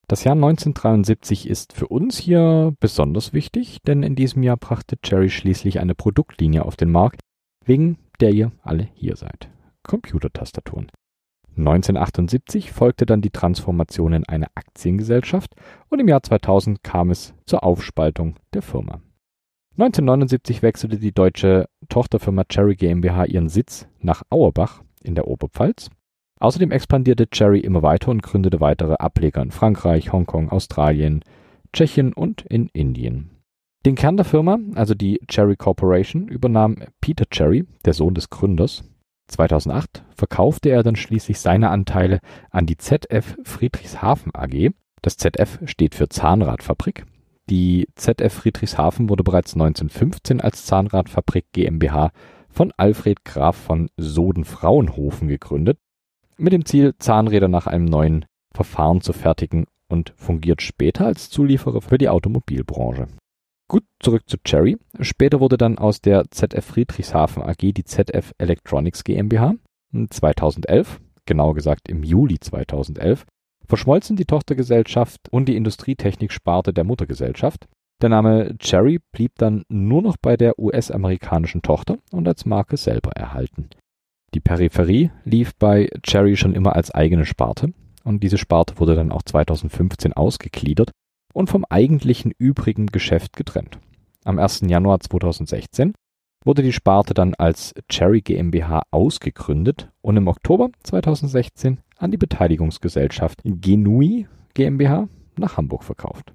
Das 0.07 0.25
Jahr 0.25 0.37
1973 0.37 1.49
ist 1.49 1.73
für 1.73 1.89
uns 1.89 2.17
hier 2.17 2.75
besonders 2.81 3.33
wichtig, 3.33 3.79
denn 3.87 4.03
in 4.03 4.17
diesem 4.17 4.43
Jahr 4.43 4.57
brachte 4.57 4.97
Cherry 5.03 5.29
schließlich 5.29 5.81
eine 5.81 5.95
Produktlinie 5.95 6.65
auf 6.65 6.77
den 6.77 6.91
Markt, 6.91 7.21
wegen 7.65 7.99
der 8.21 8.31
ihr 8.31 8.53
alle 8.63 8.89
hier 8.95 9.17
seid. 9.17 9.51
Computertastaturen. 9.83 10.91
1978 11.59 12.73
folgte 12.73 13.07
dann 13.07 13.21
die 13.21 13.31
Transformation 13.31 14.13
in 14.13 14.25
eine 14.25 14.47
Aktiengesellschaft 14.55 15.55
und 15.89 15.99
im 15.99 16.09
Jahr 16.09 16.23
2000 16.23 16.83
kam 16.83 17.11
es 17.11 17.35
zur 17.47 17.65
Aufspaltung 17.65 18.37
der 18.55 18.63
Firma. 18.63 19.01
1979 19.73 20.63
wechselte 20.63 20.99
die 20.99 21.13
deutsche 21.13 21.69
Tochterfirma 21.89 22.45
Cherry 22.45 22.75
GmbH 22.75 23.27
ihren 23.27 23.49
Sitz 23.49 23.87
nach 24.01 24.23
Auerbach 24.31 24.83
in 25.03 25.15
der 25.15 25.29
Oberpfalz. 25.29 25.91
Außerdem 26.41 26.71
expandierte 26.71 27.29
Cherry 27.29 27.61
immer 27.61 27.83
weiter 27.83 28.11
und 28.11 28.23
gründete 28.23 28.61
weitere 28.61 28.95
Ableger 28.95 29.43
in 29.43 29.51
Frankreich, 29.51 30.13
Hongkong, 30.13 30.51
Australien, 30.51 31.23
Tschechien 31.73 32.13
und 32.13 32.43
in 32.43 32.69
Indien. 32.73 33.31
Den 33.87 33.95
Kern 33.95 34.17
der 34.17 34.25
Firma, 34.25 34.59
also 34.75 34.95
die 34.95 35.21
Cherry 35.29 35.57
Corporation, 35.57 36.29
übernahm 36.29 36.77
Peter 37.01 37.25
Cherry, 37.31 37.65
der 37.85 37.93
Sohn 37.93 38.15
des 38.15 38.31
Gründers. 38.31 38.85
2008 39.29 40.05
verkaufte 40.15 40.71
er 40.71 40.83
dann 40.83 40.97
schließlich 40.97 41.39
seine 41.41 41.71
Anteile 41.71 42.21
an 42.51 42.67
die 42.67 42.77
ZF 42.77 43.37
Friedrichshafen 43.45 44.35
AG. 44.35 44.71
Das 45.03 45.17
ZF 45.17 45.61
steht 45.67 45.95
für 45.95 46.09
Zahnradfabrik 46.09 47.05
die 47.49 47.89
ZF 47.95 48.31
Friedrichshafen 48.31 49.09
wurde 49.09 49.25
bereits 49.25 49.55
1915 49.55 50.43
als 50.43 50.67
Zahnradfabrik 50.67 51.47
GmbH 51.53 52.11
von 52.51 52.73
Alfred 52.77 53.25
Graf 53.25 53.57
von 53.57 53.89
Soden-Fraunhofen 53.97 55.29
gegründet, 55.29 55.79
mit 56.37 56.53
dem 56.53 56.67
Ziel, 56.67 56.95
Zahnräder 56.99 57.49
nach 57.49 57.67
einem 57.67 57.87
neuen 57.87 58.27
Verfahren 58.53 59.01
zu 59.01 59.15
fertigen 59.15 59.67
und 59.89 60.13
fungiert 60.17 60.61
später 60.61 61.07
als 61.07 61.31
Zulieferer 61.31 61.81
für 61.81 61.97
die 61.97 62.11
Automobilbranche. 62.11 63.07
Gut, 63.71 63.85
zurück 64.01 64.23
zu 64.27 64.39
Cherry. 64.39 64.79
Später 65.01 65.41
wurde 65.41 65.59
dann 65.59 65.77
aus 65.77 66.01
der 66.01 66.31
ZF 66.31 66.65
Friedrichshafen 66.65 67.43
AG 67.43 67.59
die 67.59 67.85
ZF 67.85 68.33
Electronics 68.39 69.05
GmbH. 69.05 69.57
2011, 70.09 71.01
genauer 71.27 71.55
gesagt 71.55 71.89
im 71.91 72.03
Juli 72.03 72.41
2011, 72.41 73.27
verschmolzen 73.67 74.17
die 74.17 74.25
Tochtergesellschaft 74.25 75.21
und 75.31 75.47
die 75.51 75.57
Industrietechnik-Sparte 75.57 76.73
der 76.73 76.85
Muttergesellschaft. 76.85 77.67
Der 78.01 78.09
Name 78.09 78.57
Cherry 78.59 79.01
blieb 79.13 79.33
dann 79.37 79.65
nur 79.69 80.01
noch 80.01 80.17
bei 80.17 80.39
der 80.39 80.59
US-amerikanischen 80.59 81.61
Tochter 81.61 81.99
und 82.11 82.27
als 82.27 82.47
Marke 82.47 82.79
selber 82.79 83.11
erhalten. 83.13 83.69
Die 84.33 84.41
Peripherie 84.41 85.11
lief 85.25 85.55
bei 85.57 85.91
Cherry 86.03 86.37
schon 86.37 86.55
immer 86.55 86.75
als 86.75 86.91
eigene 86.91 87.27
Sparte 87.27 87.75
und 88.05 88.23
diese 88.23 88.39
Sparte 88.39 88.79
wurde 88.79 88.95
dann 88.95 89.13
auch 89.13 89.23
2015 89.23 90.15
ausgegliedert 90.15 90.91
und 91.33 91.51
vom 91.51 91.65
eigentlichen 91.69 92.33
übrigen 92.39 92.87
Geschäft 92.87 93.37
getrennt. 93.37 93.79
Am 94.25 94.39
1. 94.39 94.63
Januar 94.67 95.01
2016 95.01 95.95
wurde 96.45 96.63
die 96.63 96.73
Sparte 96.73 97.15
dann 97.15 97.35
als 97.35 97.75
Cherry 97.89 98.21
GmbH 98.21 98.83
ausgegründet 98.91 99.91
und 100.01 100.17
im 100.17 100.29
Oktober 100.29 100.71
2016 100.83 101.79
an 101.99 102.11
die 102.11 102.17
Beteiligungsgesellschaft 102.17 103.41
Genui 103.45 104.27
GmbH 104.55 105.09
nach 105.37 105.57
Hamburg 105.57 105.85
verkauft. 105.85 106.33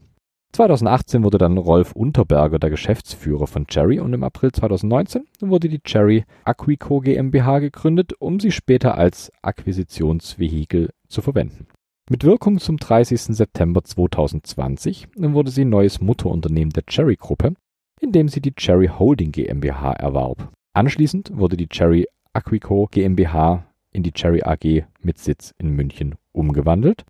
2018 0.53 1.23
wurde 1.23 1.39
dann 1.39 1.57
Rolf 1.57 1.93
Unterberger 1.93 2.59
der 2.59 2.69
Geschäftsführer 2.69 3.47
von 3.47 3.65
Cherry 3.65 3.99
und 3.99 4.13
im 4.13 4.23
April 4.23 4.51
2019 4.51 5.25
wurde 5.41 5.67
die 5.67 5.79
Cherry 5.79 6.25
Aquico 6.43 6.99
GmbH 6.99 7.57
gegründet, 7.57 8.13
um 8.19 8.39
sie 8.39 8.51
später 8.51 8.95
als 8.95 9.31
Akquisitionsvehikel 9.41 10.91
zu 11.07 11.21
verwenden. 11.21 11.67
Mit 12.09 12.25
Wirkung 12.25 12.59
zum 12.59 12.77
30. 12.77 13.21
September 13.33 13.81
2020 13.81 15.07
wurde 15.15 15.51
sie 15.51 15.63
neues 15.63 16.01
Mutterunternehmen 16.01 16.73
der 16.73 16.83
Cherry 16.85 17.15
Gruppe, 17.15 17.53
indem 18.01 18.27
sie 18.27 18.41
die 18.41 18.53
Cherry 18.53 18.87
Holding 18.87 19.31
GmbH 19.31 19.93
erwarb. 19.93 20.51
Anschließend 20.73 21.31
wurde 21.33 21.55
die 21.55 21.69
Cherry 21.69 22.05
Aquico 22.33 22.89
GmbH 22.91 23.65
in 23.91 24.03
die 24.03 24.11
Cherry 24.11 24.41
AG 24.43 24.85
mit 24.99 25.17
Sitz 25.17 25.53
in 25.57 25.69
München 25.69 26.15
umgewandelt, 26.33 27.05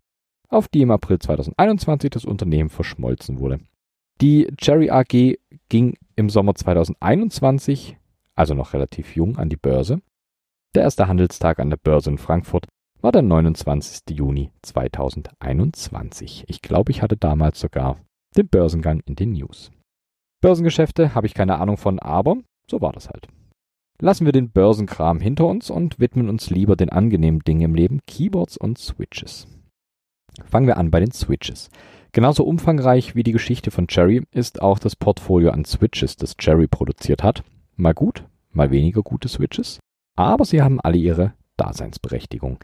auf 0.48 0.68
die 0.68 0.82
im 0.82 0.92
April 0.92 1.18
2021 1.18 2.10
das 2.10 2.24
Unternehmen 2.24 2.70
verschmolzen 2.70 3.40
wurde. 3.40 3.58
Die 4.20 4.46
Cherry 4.58 4.90
AG 4.90 5.38
ging 5.68 5.96
im 6.14 6.30
Sommer 6.30 6.54
2021, 6.54 7.96
also 8.36 8.54
noch 8.54 8.74
relativ 8.74 9.16
jung, 9.16 9.38
an 9.38 9.48
die 9.48 9.56
Börse. 9.56 10.00
Der 10.76 10.82
erste 10.84 11.08
Handelstag 11.08 11.58
an 11.58 11.70
der 11.70 11.78
Börse 11.78 12.10
in 12.10 12.18
Frankfurt 12.18 12.68
war 13.04 13.12
der 13.12 13.20
29. 13.20 14.16
Juni 14.16 14.50
2021. 14.62 16.44
Ich 16.48 16.62
glaube, 16.62 16.90
ich 16.90 17.02
hatte 17.02 17.18
damals 17.18 17.60
sogar 17.60 17.98
den 18.34 18.48
Börsengang 18.48 19.02
in 19.04 19.14
den 19.14 19.32
News. 19.32 19.70
Börsengeschäfte 20.40 21.14
habe 21.14 21.26
ich 21.26 21.34
keine 21.34 21.58
Ahnung 21.58 21.76
von, 21.76 21.98
aber 21.98 22.38
so 22.66 22.80
war 22.80 22.92
das 22.92 23.10
halt. 23.10 23.28
Lassen 24.00 24.24
wir 24.24 24.32
den 24.32 24.52
Börsenkram 24.52 25.20
hinter 25.20 25.44
uns 25.44 25.68
und 25.68 26.00
widmen 26.00 26.30
uns 26.30 26.48
lieber 26.48 26.76
den 26.76 26.88
angenehmen 26.88 27.40
Dingen 27.40 27.60
im 27.60 27.74
Leben, 27.74 28.00
Keyboards 28.06 28.56
und 28.56 28.78
Switches. 28.78 29.48
Fangen 30.46 30.66
wir 30.66 30.78
an 30.78 30.90
bei 30.90 31.00
den 31.00 31.12
Switches. 31.12 31.68
Genauso 32.12 32.44
umfangreich 32.44 33.14
wie 33.14 33.22
die 33.22 33.32
Geschichte 33.32 33.70
von 33.70 33.86
Cherry 33.86 34.22
ist 34.30 34.62
auch 34.62 34.78
das 34.78 34.96
Portfolio 34.96 35.50
an 35.50 35.66
Switches, 35.66 36.16
das 36.16 36.38
Cherry 36.38 36.68
produziert 36.68 37.22
hat. 37.22 37.44
Mal 37.76 37.92
gut, 37.92 38.24
mal 38.50 38.70
weniger 38.70 39.02
gute 39.02 39.28
Switches. 39.28 39.78
aber 40.16 40.46
sie 40.46 40.62
haben 40.62 40.80
alle 40.80 40.96
ihre 40.96 41.34
Daseinsberechtigung. 41.58 42.60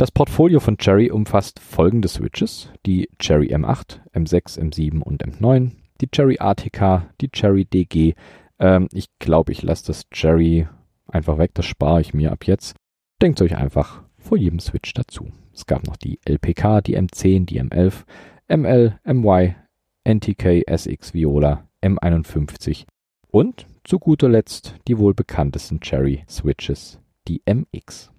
Das 0.00 0.10
Portfolio 0.10 0.60
von 0.60 0.78
Cherry 0.78 1.10
umfasst 1.10 1.58
folgende 1.60 2.08
Switches, 2.08 2.70
die 2.86 3.10
Cherry 3.18 3.54
M8, 3.54 4.00
M6, 4.14 4.58
M7 4.58 5.02
und 5.02 5.22
M9, 5.22 5.72
die 6.00 6.08
Cherry 6.08 6.38
ATK, 6.40 7.12
die 7.20 7.28
Cherry 7.28 7.66
DG. 7.66 8.14
Ähm, 8.58 8.88
ich 8.94 9.08
glaube, 9.18 9.52
ich 9.52 9.60
lasse 9.60 9.88
das 9.88 10.08
Cherry 10.08 10.66
einfach 11.06 11.36
weg, 11.36 11.50
das 11.52 11.66
spare 11.66 12.00
ich 12.00 12.14
mir 12.14 12.32
ab 12.32 12.46
jetzt. 12.46 12.76
Denkt 13.20 13.42
euch 13.42 13.54
einfach 13.58 14.02
vor 14.16 14.38
jedem 14.38 14.58
Switch 14.58 14.94
dazu. 14.94 15.32
Es 15.52 15.66
gab 15.66 15.86
noch 15.86 15.98
die 15.98 16.18
LPK, 16.24 16.80
die 16.80 16.96
M10, 16.96 17.44
die 17.44 17.60
M11, 17.60 18.04
ML, 18.48 18.98
MY, 19.04 19.54
NTK, 20.04 20.64
SX 20.66 21.12
Viola, 21.12 21.68
M51 21.84 22.86
und 23.28 23.66
zu 23.84 23.98
guter 23.98 24.30
Letzt 24.30 24.76
die 24.88 24.96
wohl 24.96 25.12
bekanntesten 25.12 25.80
Cherry 25.80 26.24
Switches, 26.26 26.98
die 27.28 27.42
MX. 27.44 28.10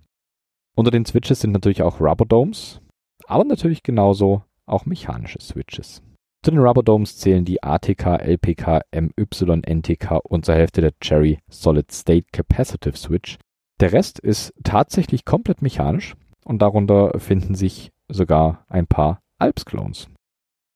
Unter 0.75 0.91
den 0.91 1.05
Switches 1.05 1.41
sind 1.41 1.51
natürlich 1.51 1.81
auch 1.81 1.99
Rubber 1.99 2.25
Domes, 2.25 2.81
aber 3.27 3.43
natürlich 3.43 3.83
genauso 3.83 4.43
auch 4.65 4.85
mechanische 4.85 5.41
Switches. 5.41 6.01
Zu 6.43 6.51
den 6.51 6.59
Rubber 6.59 6.81
Domes 6.81 7.17
zählen 7.17 7.45
die 7.45 7.61
ATK, 7.61 8.19
LPK, 8.19 8.81
MY, 8.91 9.61
NTK 9.61 10.19
und 10.23 10.45
zur 10.45 10.55
Hälfte 10.55 10.81
der 10.81 10.97
Cherry 10.99 11.39
Solid 11.49 11.91
State 11.91 12.27
Capacitive 12.31 12.97
Switch. 12.97 13.37
Der 13.79 13.93
Rest 13.93 14.19
ist 14.19 14.53
tatsächlich 14.63 15.25
komplett 15.25 15.61
mechanisch 15.61 16.15
und 16.45 16.61
darunter 16.61 17.19
finden 17.19 17.53
sich 17.53 17.91
sogar 18.07 18.65
ein 18.69 18.87
paar 18.87 19.21
Alps-Clones. 19.39 20.07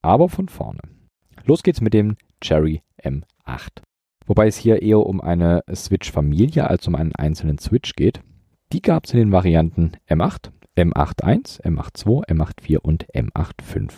Aber 0.04 0.30
von 0.30 0.50
vorne. 0.50 0.82
Los 1.46 1.64
geht's 1.64 1.82
mit 1.82 1.94
dem 1.94 2.18
Cherry 2.42 2.84
M8. 3.02 3.82
Wobei 4.28 4.48
es 4.48 4.58
hier 4.58 4.82
eher 4.82 5.00
um 5.00 5.22
eine 5.22 5.64
Switch-Familie 5.74 6.68
als 6.68 6.88
um 6.88 6.96
einen 6.96 7.16
einzelnen 7.16 7.58
Switch 7.60 7.94
geht. 7.94 8.22
Die 8.72 8.81
gab 8.81 9.05
es 9.05 9.13
in 9.13 9.19
den 9.19 9.31
Varianten 9.31 9.93
M8, 10.10 10.51
M81, 10.75 11.62
M82, 11.62 12.27
M84 12.27 12.77
und 12.77 13.05
M85. 13.13 13.91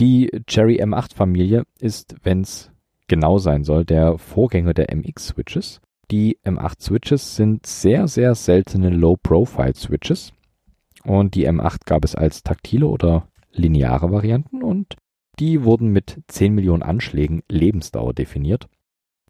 Die 0.00 0.30
Cherry 0.46 0.82
M8-Familie 0.82 1.64
ist, 1.78 2.14
wenn 2.22 2.40
es 2.40 2.70
genau 3.08 3.38
sein 3.38 3.64
soll, 3.64 3.84
der 3.84 4.18
Vorgänger 4.18 4.72
der 4.72 4.94
MX-Switches. 4.94 5.80
Die 6.10 6.38
M8-Switches 6.44 7.36
sind 7.36 7.66
sehr, 7.66 8.08
sehr 8.08 8.34
seltene 8.34 8.90
Low-Profile-Switches. 8.90 10.32
Und 11.04 11.34
die 11.34 11.48
M8 11.48 11.84
gab 11.84 12.04
es 12.04 12.14
als 12.14 12.42
taktile 12.42 12.86
oder 12.86 13.28
lineare 13.50 14.10
Varianten 14.12 14.62
und 14.62 14.96
die 15.38 15.64
wurden 15.64 15.88
mit 15.88 16.22
10 16.28 16.54
Millionen 16.54 16.82
Anschlägen 16.82 17.42
Lebensdauer 17.48 18.14
definiert. 18.14 18.68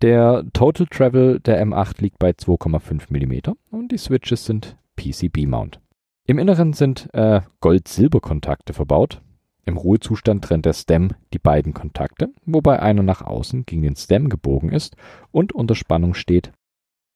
Der 0.02 0.44
Total 0.52 0.88
Travel 0.88 1.38
der 1.38 1.64
M8 1.64 2.02
liegt 2.02 2.18
bei 2.18 2.30
2,5 2.30 3.04
mm 3.08 3.52
und 3.70 3.92
die 3.92 3.98
Switches 3.98 4.44
sind 4.44 4.76
PCB-Mount. 4.96 5.80
Im 6.26 6.40
Inneren 6.40 6.72
sind 6.72 7.08
äh, 7.12 7.40
Gold-Silber-Kontakte 7.60 8.72
verbaut. 8.72 9.22
Im 9.64 9.76
Ruhezustand 9.76 10.42
trennt 10.42 10.66
der 10.66 10.72
Stem 10.72 11.10
die 11.32 11.38
beiden 11.38 11.72
Kontakte, 11.72 12.30
wobei 12.44 12.82
einer 12.82 13.04
nach 13.04 13.22
außen 13.22 13.64
gegen 13.64 13.82
den 13.82 13.94
Stem 13.94 14.28
gebogen 14.28 14.70
ist 14.70 14.96
und 15.30 15.52
unter 15.52 15.76
Spannung 15.76 16.14
steht. 16.14 16.50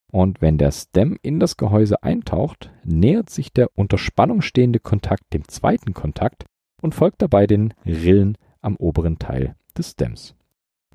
Und 0.09 0.41
wenn 0.41 0.57
der 0.57 0.71
Stem 0.71 1.17
in 1.21 1.41
das 1.41 1.57
Gehäuse 1.57 2.03
eintaucht, 2.03 2.71
nähert 2.85 3.29
sich 3.29 3.51
der 3.51 3.69
unter 3.75 3.97
Spannung 3.97 4.41
stehende 4.41 4.79
Kontakt 4.79 5.33
dem 5.33 5.45
zweiten 5.49 5.93
Kontakt 5.93 6.45
und 6.81 6.95
folgt 6.95 7.21
dabei 7.21 7.47
den 7.47 7.73
Rillen 7.85 8.37
am 8.61 8.77
oberen 8.77 9.19
Teil 9.19 9.57
des 9.77 9.91
Stems. 9.91 10.36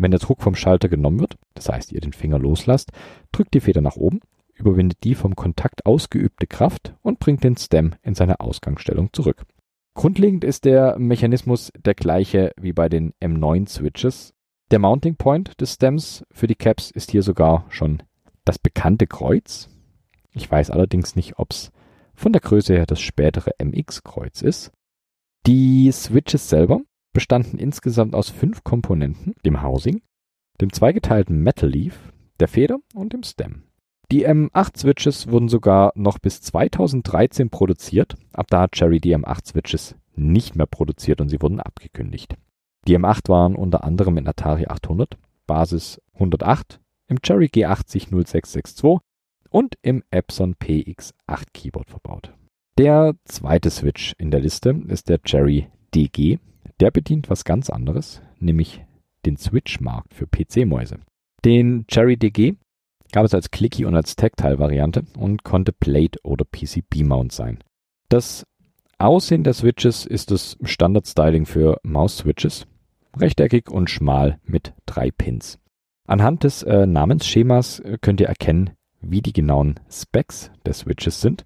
Wenn 0.02 0.10
der 0.10 0.18
Druck 0.18 0.42
vom 0.42 0.56
Schalter 0.56 0.88
genommen 0.88 1.20
wird, 1.20 1.36
das 1.54 1.68
heißt 1.68 1.92
ihr 1.92 2.00
den 2.00 2.12
Finger 2.12 2.40
loslasst, 2.40 2.90
drückt 3.30 3.54
die 3.54 3.60
Feder 3.60 3.80
nach 3.80 3.94
oben, 3.94 4.18
überwindet 4.52 5.04
die 5.04 5.14
vom 5.14 5.36
Kontakt 5.36 5.86
ausgeübte 5.86 6.48
Kraft 6.48 6.94
und 7.02 7.20
bringt 7.20 7.44
den 7.44 7.56
Stem 7.56 7.94
in 8.02 8.16
seine 8.16 8.40
Ausgangsstellung 8.40 9.12
zurück. 9.12 9.44
Grundlegend 9.94 10.42
ist 10.42 10.64
der 10.64 10.98
Mechanismus 10.98 11.70
der 11.78 11.94
gleiche 11.94 12.50
wie 12.60 12.72
bei 12.72 12.88
den 12.88 13.12
M9 13.20 13.68
Switches. 13.68 14.34
Der 14.72 14.80
Mounting 14.80 15.14
Point 15.14 15.60
des 15.60 15.74
Stems 15.74 16.24
für 16.32 16.48
die 16.48 16.56
Caps 16.56 16.90
ist 16.90 17.12
hier 17.12 17.22
sogar 17.22 17.64
schon 17.68 18.02
das 18.44 18.58
bekannte 18.58 19.06
Kreuz. 19.06 19.68
Ich 20.32 20.50
weiß 20.50 20.70
allerdings 20.70 21.14
nicht, 21.14 21.38
ob 21.38 21.52
es 21.52 21.70
von 22.16 22.32
der 22.32 22.40
Größe 22.40 22.74
her 22.74 22.86
das 22.86 23.00
spätere 23.00 23.52
MX-Kreuz 23.62 24.42
ist. 24.42 24.72
Die 25.46 25.92
Switches 25.92 26.48
selber 26.48 26.80
bestanden 27.12 27.58
insgesamt 27.58 28.14
aus 28.14 28.30
fünf 28.30 28.64
Komponenten, 28.64 29.34
dem 29.44 29.62
Housing, 29.62 30.02
dem 30.60 30.72
zweigeteilten 30.72 31.42
Metal 31.42 31.68
Leaf, 31.68 32.12
der 32.40 32.48
Feder 32.48 32.78
und 32.94 33.12
dem 33.12 33.22
Stem. 33.22 33.64
Die 34.10 34.28
M8-Switches 34.28 35.28
wurden 35.28 35.48
sogar 35.48 35.92
noch 35.94 36.18
bis 36.18 36.40
2013 36.42 37.50
produziert, 37.50 38.16
ab 38.32 38.46
da 38.50 38.62
hat 38.62 38.72
Cherry 38.72 39.00
die 39.00 39.16
M8-Switches 39.16 39.96
nicht 40.14 40.54
mehr 40.54 40.66
produziert 40.66 41.20
und 41.20 41.28
sie 41.28 41.40
wurden 41.40 41.60
abgekündigt. 41.60 42.36
Die 42.86 42.98
M8 42.98 43.28
waren 43.28 43.54
unter 43.54 43.84
anderem 43.84 44.18
in 44.18 44.28
Atari 44.28 44.66
800, 44.66 45.16
Basis 45.46 46.00
108, 46.14 46.80
im 47.08 47.22
Cherry 47.22 47.46
G80 47.46 48.10
0662 48.10 48.98
und 49.50 49.76
im 49.82 50.02
Epson 50.10 50.54
PX8 50.56 51.46
Keyboard 51.52 51.90
verbaut. 51.90 52.34
Der 52.78 53.14
zweite 53.24 53.70
Switch 53.70 54.14
in 54.18 54.30
der 54.30 54.40
Liste 54.40 54.80
ist 54.88 55.08
der 55.08 55.22
Cherry 55.22 55.68
DG 55.94 56.38
der 56.80 56.90
bedient 56.90 57.30
was 57.30 57.44
ganz 57.44 57.70
anderes, 57.70 58.22
nämlich 58.38 58.84
den 59.24 59.36
Switch-Markt 59.36 60.14
für 60.14 60.26
PC-Mäuse. 60.26 60.98
Den 61.44 61.86
Cherry 61.86 62.16
DG 62.16 62.54
gab 63.12 63.24
es 63.24 63.34
als 63.34 63.50
Clicky 63.50 63.84
und 63.84 63.94
als 63.94 64.16
Tactile-Variante 64.16 65.04
und 65.16 65.44
konnte 65.44 65.72
Plate 65.72 66.18
oder 66.22 66.44
PCB-Mount 66.44 67.32
sein. 67.32 67.58
Das 68.08 68.44
Aussehen 68.98 69.42
der 69.42 69.52
Switches 69.54 70.06
ist 70.06 70.30
das 70.30 70.56
Standard-Styling 70.62 71.46
für 71.46 71.78
Maus-Switches, 71.82 72.66
rechteckig 73.16 73.68
und 73.68 73.90
schmal 73.90 74.38
mit 74.44 74.74
drei 74.86 75.10
Pins. 75.10 75.58
Anhand 76.06 76.44
des 76.44 76.62
äh, 76.62 76.86
Namensschemas 76.86 77.80
äh, 77.80 77.98
könnt 78.00 78.20
ihr 78.20 78.28
erkennen, 78.28 78.70
wie 79.00 79.22
die 79.22 79.32
genauen 79.32 79.80
Specs 79.90 80.50
der 80.66 80.74
Switches 80.74 81.20
sind. 81.20 81.44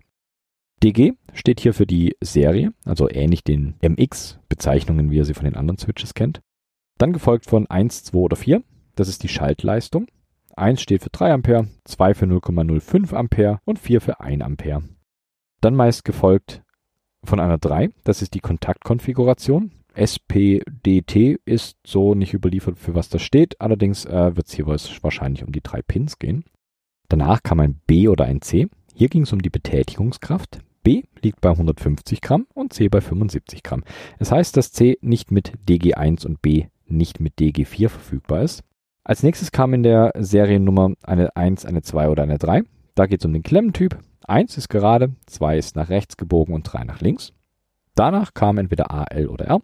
DG 0.86 1.14
steht 1.32 1.58
hier 1.58 1.74
für 1.74 1.86
die 1.86 2.14
Serie, 2.20 2.72
also 2.84 3.10
ähnlich 3.10 3.42
den 3.42 3.74
MX-Bezeichnungen, 3.82 5.10
wie 5.10 5.16
ihr 5.16 5.24
sie 5.24 5.34
von 5.34 5.44
den 5.44 5.56
anderen 5.56 5.78
Switches 5.78 6.14
kennt. 6.14 6.42
Dann 6.96 7.12
gefolgt 7.12 7.46
von 7.46 7.68
1, 7.68 8.04
2 8.04 8.18
oder 8.18 8.36
4, 8.36 8.62
das 8.94 9.08
ist 9.08 9.24
die 9.24 9.28
Schaltleistung. 9.28 10.06
1 10.54 10.80
steht 10.80 11.02
für 11.02 11.10
3 11.10 11.32
Ampere, 11.32 11.66
2 11.84 12.14
für 12.14 12.26
0,05 12.26 13.14
Ampere 13.14 13.58
und 13.64 13.80
4 13.80 14.00
für 14.00 14.20
1 14.20 14.42
Ampere. 14.42 14.84
Dann 15.60 15.74
meist 15.74 16.04
gefolgt 16.04 16.62
von 17.24 17.40
einer 17.40 17.58
3, 17.58 17.90
das 18.04 18.22
ist 18.22 18.34
die 18.34 18.40
Kontaktkonfiguration. 18.40 19.72
SPDT 19.92 21.40
ist 21.44 21.78
so 21.84 22.14
nicht 22.14 22.32
überliefert, 22.32 22.78
für 22.78 22.94
was 22.94 23.08
das 23.08 23.22
steht, 23.22 23.60
allerdings 23.60 24.04
äh, 24.04 24.36
wird 24.36 24.46
es 24.46 24.54
hier 24.54 24.66
wahrscheinlich 24.66 25.42
um 25.42 25.50
die 25.50 25.62
drei 25.62 25.82
Pins 25.82 26.20
gehen. 26.20 26.44
Danach 27.08 27.42
kam 27.42 27.58
ein 27.58 27.80
B 27.86 28.06
oder 28.06 28.26
ein 28.26 28.40
C. 28.40 28.68
Hier 28.94 29.08
ging 29.08 29.22
es 29.22 29.32
um 29.32 29.42
die 29.42 29.50
Betätigungskraft. 29.50 30.60
B 30.86 31.02
liegt 31.20 31.40
bei 31.40 31.50
150 31.50 32.20
Gramm 32.20 32.46
und 32.54 32.72
C 32.72 32.88
bei 32.88 33.00
75 33.00 33.64
Gramm. 33.64 33.82
Es 34.20 34.28
das 34.28 34.30
heißt, 34.30 34.56
dass 34.56 34.70
C 34.70 34.98
nicht 35.00 35.32
mit 35.32 35.50
DG1 35.68 36.24
und 36.24 36.40
B 36.40 36.66
nicht 36.86 37.18
mit 37.18 37.34
DG4 37.40 37.88
verfügbar 37.88 38.42
ist. 38.42 38.62
Als 39.02 39.24
nächstes 39.24 39.50
kam 39.50 39.74
in 39.74 39.82
der 39.82 40.12
Seriennummer 40.16 40.92
eine 41.02 41.34
1, 41.34 41.66
eine 41.66 41.82
2 41.82 42.08
oder 42.08 42.22
eine 42.22 42.38
3. 42.38 42.62
Da 42.94 43.06
geht 43.06 43.20
es 43.20 43.26
um 43.26 43.32
den 43.32 43.42
Klemmentyp. 43.42 43.98
1 44.28 44.56
ist 44.58 44.68
gerade, 44.68 45.16
2 45.26 45.58
ist 45.58 45.74
nach 45.74 45.88
rechts 45.88 46.16
gebogen 46.16 46.54
und 46.54 46.62
3 46.62 46.84
nach 46.84 47.00
links. 47.00 47.32
Danach 47.96 48.32
kam 48.32 48.56
entweder 48.56 48.92
A, 48.92 49.06
L 49.10 49.26
oder 49.26 49.46
R. 49.46 49.62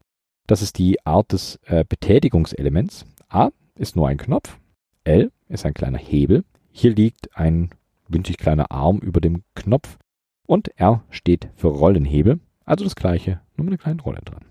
Das 0.49 0.61
ist 0.61 0.77
die 0.77 1.07
Art 1.07 1.31
des 1.31 1.61
äh, 1.67 1.85
Betätigungselements. 1.89 3.05
A 3.29 3.51
ist 3.77 3.95
nur 3.95 4.09
ein 4.09 4.17
Knopf, 4.19 4.59
L 5.05 5.31
ist 5.47 5.65
ein 5.67 5.75
kleiner 5.75 5.99
Hebel. 5.99 6.43
Hier 6.73 6.93
liegt 6.93 7.37
ein 7.37 7.71
winzig 8.09 8.39
kleiner 8.39 8.73
Arm 8.73 8.99
über 8.99 9.21
dem 9.21 9.45
Knopf 9.55 9.99
und 10.47 10.69
R 10.79 11.05
steht 11.11 11.49
für 11.55 11.69
Rollenhebel, 11.69 12.41
also 12.65 12.85
das 12.85 12.97
gleiche, 12.97 13.41
nur 13.57 13.65
mit 13.65 13.73
einer 13.73 13.83
kleinen 13.83 14.01
Rolle 14.01 14.21
dran. 14.25 14.45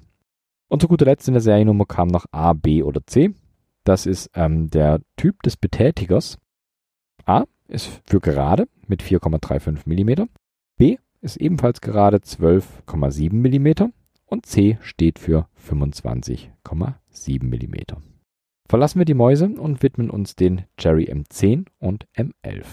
Und 0.67 0.81
zu 0.81 0.87
guter 0.87 1.05
Letzt 1.05 1.27
in 1.27 1.33
der 1.33 1.41
Seriennummer 1.41 1.85
kam 1.85 2.07
noch 2.07 2.25
A, 2.31 2.53
B 2.53 2.81
oder 2.83 3.05
C. 3.05 3.33
Das 3.83 4.05
ist 4.05 4.29
ähm, 4.35 4.69
der 4.69 5.01
Typ 5.17 5.41
des 5.43 5.57
Betätigers. 5.57 6.37
A 7.25 7.45
ist 7.67 8.01
für 8.05 8.19
gerade 8.19 8.67
mit 8.87 9.03
4,35 9.03 9.81
mm. 9.85 10.29
B 10.77 10.97
ist 11.21 11.37
ebenfalls 11.37 11.81
gerade 11.81 12.17
12,7 12.17 13.33
mm. 13.33 13.91
Und 14.25 14.45
C 14.45 14.77
steht 14.81 15.19
für 15.19 15.47
25,7 15.67 17.43
mm. 17.43 18.01
Verlassen 18.69 18.99
wir 18.99 19.05
die 19.05 19.13
Mäuse 19.13 19.49
und 19.49 19.83
widmen 19.83 20.09
uns 20.09 20.35
den 20.35 20.63
Cherry 20.77 21.11
M10 21.11 21.65
und 21.79 22.07
M11. 22.15 22.65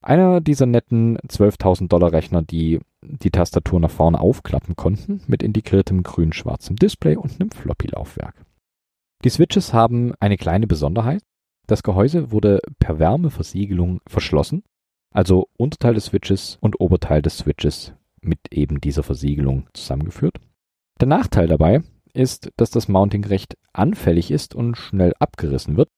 Einer 0.01 0.39
dieser 0.41 0.65
netten 0.65 1.19
12.000 1.19 1.89
Dollar 1.89 2.13
Rechner, 2.13 2.41
die 2.41 2.79
die 3.03 3.29
Tastatur 3.29 3.79
nach 3.79 3.91
vorne 3.91 4.19
aufklappen 4.19 4.75
konnten, 4.75 5.21
mit 5.27 5.43
integriertem 5.43 6.01
grün-schwarzem 6.01 6.77
Display 6.77 7.17
und 7.17 7.39
einem 7.39 7.51
Floppy-Laufwerk. 7.51 8.33
Die 9.23 9.29
Switches 9.29 9.71
haben 9.71 10.13
eine 10.19 10.37
kleine 10.37 10.65
Besonderheit. 10.65 11.21
Das 11.67 11.83
Gehäuse 11.83 12.31
wurde 12.31 12.59
per 12.79 12.97
Wärmeversiegelung 12.97 14.01
verschlossen, 14.07 14.63
also 15.13 15.47
Unterteil 15.57 15.93
des 15.93 16.05
Switches 16.05 16.57
und 16.59 16.79
Oberteil 16.79 17.21
des 17.21 17.37
Switches 17.37 17.93
mit 18.21 18.39
eben 18.51 18.81
dieser 18.81 19.03
Versiegelung 19.03 19.67
zusammengeführt. 19.73 20.37
Der 20.99 21.07
Nachteil 21.07 21.47
dabei 21.47 21.83
ist, 22.13 22.49
dass 22.57 22.71
das 22.71 22.87
Mounting 22.87 23.23
recht 23.23 23.57
anfällig 23.73 24.31
ist 24.31 24.55
und 24.55 24.75
schnell 24.75 25.13
abgerissen 25.19 25.77
wird. 25.77 25.89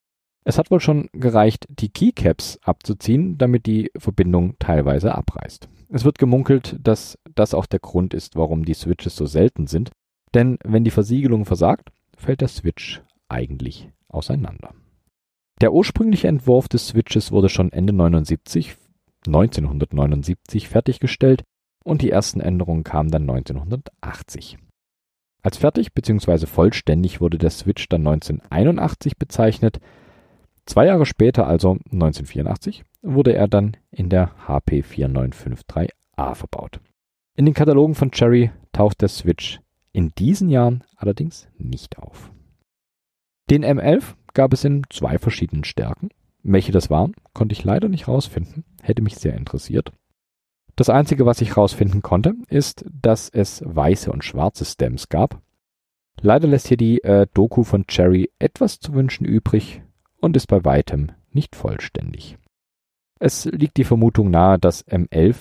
Es 0.43 0.57
hat 0.57 0.69
wohl 0.69 0.81
schon 0.81 1.07
gereicht, 1.13 1.65
die 1.69 1.89
Keycaps 1.89 2.59
abzuziehen, 2.61 3.37
damit 3.37 3.65
die 3.65 3.89
Verbindung 3.97 4.55
teilweise 4.59 5.15
abreißt. 5.15 5.69
Es 5.87 6.03
wird 6.03 6.17
gemunkelt, 6.17 6.77
dass 6.81 7.17
das 7.33 7.53
auch 7.53 7.67
der 7.67 7.79
Grund 7.79 8.13
ist, 8.13 8.35
warum 8.35 8.65
die 8.65 8.73
Switches 8.73 9.15
so 9.15 9.25
selten 9.25 9.67
sind, 9.67 9.91
denn 10.33 10.57
wenn 10.65 10.83
die 10.83 10.91
Versiegelung 10.91 11.45
versagt, 11.45 11.89
fällt 12.17 12.41
der 12.41 12.47
Switch 12.49 13.01
eigentlich 13.33 13.89
auseinander. 14.07 14.73
Der 15.59 15.73
ursprüngliche 15.73 16.27
Entwurf 16.27 16.67
des 16.67 16.87
Switches 16.87 17.31
wurde 17.31 17.49
schon 17.49 17.71
Ende 17.71 17.93
79, 17.93 18.75
1979 19.25 20.69
fertiggestellt 20.69 21.43
und 21.83 22.01
die 22.01 22.11
ersten 22.11 22.39
Änderungen 22.39 22.83
kamen 22.83 23.09
dann 23.11 23.23
1980. 23.23 24.57
Als 25.41 25.57
fertig 25.57 25.93
bzw. 25.93 26.45
vollständig 26.45 27.19
wurde 27.19 27.37
der 27.37 27.49
Switch 27.49 27.89
dann 27.89 28.07
1981 28.07 29.17
bezeichnet. 29.17 29.79
Zwei 30.65 30.85
Jahre 30.85 31.05
später, 31.05 31.47
also 31.47 31.71
1984, 31.91 32.83
wurde 33.01 33.33
er 33.33 33.49
dann 33.49 33.75
in 33.91 34.09
der 34.09 34.31
HP 34.47 34.81
4953A 34.81 36.35
verbaut. 36.35 36.79
In 37.35 37.45
den 37.45 37.53
Katalogen 37.53 37.95
von 37.95 38.11
Cherry 38.11 38.51
taucht 38.71 39.01
der 39.01 39.09
Switch 39.09 39.59
in 39.91 40.09
diesen 40.17 40.49
Jahren 40.49 40.83
allerdings 40.95 41.49
nicht 41.57 41.97
auf. 41.97 42.31
Den 43.49 43.65
M11 43.65 44.15
gab 44.33 44.53
es 44.53 44.63
in 44.63 44.83
zwei 44.89 45.17
verschiedenen 45.17 45.63
Stärken. 45.63 46.09
Welche 46.43 46.71
das 46.71 46.89
waren, 46.89 47.13
konnte 47.33 47.53
ich 47.53 47.63
leider 47.63 47.87
nicht 47.89 48.07
rausfinden, 48.07 48.65
hätte 48.81 49.01
mich 49.01 49.15
sehr 49.15 49.35
interessiert. 49.35 49.91
Das 50.75 50.89
einzige, 50.89 51.25
was 51.25 51.41
ich 51.41 51.55
rausfinden 51.55 52.01
konnte, 52.01 52.33
ist, 52.47 52.85
dass 52.89 53.29
es 53.29 53.63
weiße 53.65 54.11
und 54.11 54.23
schwarze 54.23 54.65
Stems 54.65 55.09
gab. 55.09 55.41
Leider 56.19 56.47
lässt 56.47 56.67
hier 56.67 56.77
die 56.77 57.03
äh, 57.03 57.27
Doku 57.33 57.63
von 57.63 57.85
Cherry 57.87 58.31
etwas 58.39 58.79
zu 58.79 58.93
wünschen 58.93 59.25
übrig 59.25 59.81
und 60.19 60.35
ist 60.35 60.47
bei 60.47 60.63
weitem 60.63 61.11
nicht 61.31 61.55
vollständig. 61.55 62.37
Es 63.19 63.45
liegt 63.45 63.77
die 63.77 63.83
Vermutung 63.83 64.31
nahe, 64.31 64.57
dass 64.59 64.87
M11 64.87 65.35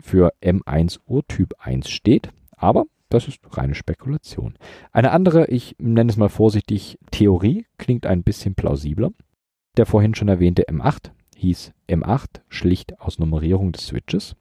für 0.00 0.32
M1 0.42 1.00
Urtyp 1.06 1.54
1 1.58 1.88
steht, 1.88 2.30
aber 2.56 2.86
das 3.08 3.28
ist 3.28 3.40
reine 3.56 3.74
Spekulation. 3.74 4.54
Eine 4.92 5.12
andere, 5.12 5.46
ich 5.46 5.76
nenne 5.78 6.10
es 6.10 6.16
mal 6.16 6.28
vorsichtig, 6.28 6.98
Theorie 7.10 7.66
klingt 7.78 8.06
ein 8.06 8.22
bisschen 8.22 8.54
plausibler. 8.54 9.10
Der 9.76 9.86
vorhin 9.86 10.14
schon 10.14 10.28
erwähnte 10.28 10.64
M8 10.68 11.12
hieß 11.36 11.72
M8 11.88 12.40
schlicht 12.48 13.00
aus 13.00 13.18
Nummerierung 13.18 13.72
des 13.72 13.86
Switches. 13.86 14.36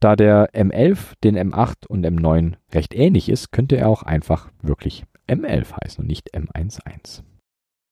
Da 0.00 0.16
der 0.16 0.52
M11 0.52 1.14
den 1.22 1.36
M8 1.36 1.86
und 1.86 2.04
M9 2.04 2.54
recht 2.72 2.94
ähnlich 2.94 3.28
ist, 3.28 3.52
könnte 3.52 3.76
er 3.76 3.88
auch 3.88 4.02
einfach 4.02 4.50
wirklich 4.62 5.04
M11 5.28 5.72
heißen 5.82 6.02
und 6.02 6.08
nicht 6.08 6.34
M11. 6.34 7.22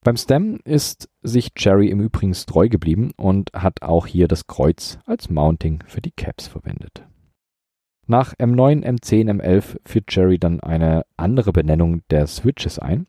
Beim 0.05 0.17
Stem 0.17 0.59
ist 0.65 1.09
sich 1.23 1.55
Cherry 1.55 1.89
im 1.89 2.01
Übrigen 2.01 2.33
treu 2.33 2.69
geblieben 2.69 3.13
und 3.17 3.53
hat 3.53 3.83
auch 3.83 4.07
hier 4.07 4.27
das 4.27 4.49
Kreuz 4.49 4.99
als 5.07 5.31
Mounting 5.31 5.85
für 5.87 6.01
die 6.01 6.11
Caps 6.11 6.49
verwendet. 6.49 7.07
Nach 8.07 8.35
M9, 8.35 8.85
M10, 8.85 9.31
M11 9.41 9.79
führt 9.87 10.09
Cherry 10.09 10.39
dann 10.39 10.61
eine 10.61 11.05
andere 11.17 11.53
Benennung 11.53 12.03
der 12.11 12.27
Switches 12.27 12.79
ein. 12.79 13.07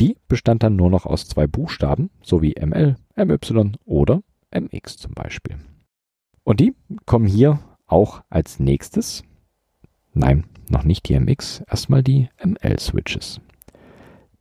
Die 0.00 0.16
bestand 0.26 0.62
dann 0.62 0.76
nur 0.76 0.90
noch 0.90 1.06
aus 1.06 1.28
zwei 1.28 1.46
Buchstaben, 1.46 2.10
sowie 2.22 2.54
ML, 2.60 2.96
MY 3.16 3.72
oder 3.84 4.22
MX 4.50 4.96
zum 4.96 5.12
Beispiel. 5.12 5.56
Und 6.44 6.60
die 6.60 6.74
kommen 7.06 7.26
hier 7.26 7.60
auch 7.86 8.22
als 8.30 8.58
nächstes. 8.58 9.22
Nein, 10.12 10.44
noch 10.68 10.84
nicht 10.84 11.08
die 11.08 11.18
MX, 11.18 11.62
erstmal 11.68 12.02
die 12.02 12.28
ML-Switches. 12.44 13.40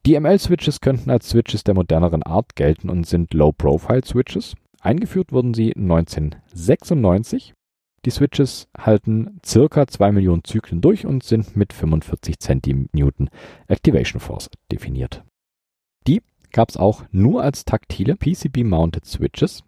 Die 0.06 0.20
ML-Switches 0.20 0.82
könnten 0.82 1.12
als 1.12 1.30
Switches 1.30 1.64
der 1.64 1.76
moderneren 1.76 2.24
Art 2.24 2.56
gelten 2.56 2.90
und 2.90 3.06
sind 3.06 3.36
Low-Profile-Switches. 3.36 4.56
Eingeführt 4.80 5.32
wurden 5.32 5.54
sie 5.54 5.76
1996. 5.76 7.54
Die 8.06 8.10
Switches 8.10 8.68
halten 8.78 9.40
circa 9.46 9.86
2 9.86 10.12
Millionen 10.12 10.44
Zyklen 10.44 10.82
durch 10.82 11.06
und 11.06 11.24
sind 11.24 11.56
mit 11.56 11.72
45 11.74 12.40
cm 12.40 12.90
Activation 13.68 14.20
Force 14.20 14.50
definiert. 14.72 15.24
Die 16.08 16.22
gab 16.52 16.70
es 16.70 16.78
auch 16.78 17.04
nur 17.12 17.44
als 17.44 17.64
taktile 17.64 18.16
PCB-Mounted 18.16 19.06
Switches. 19.06 19.64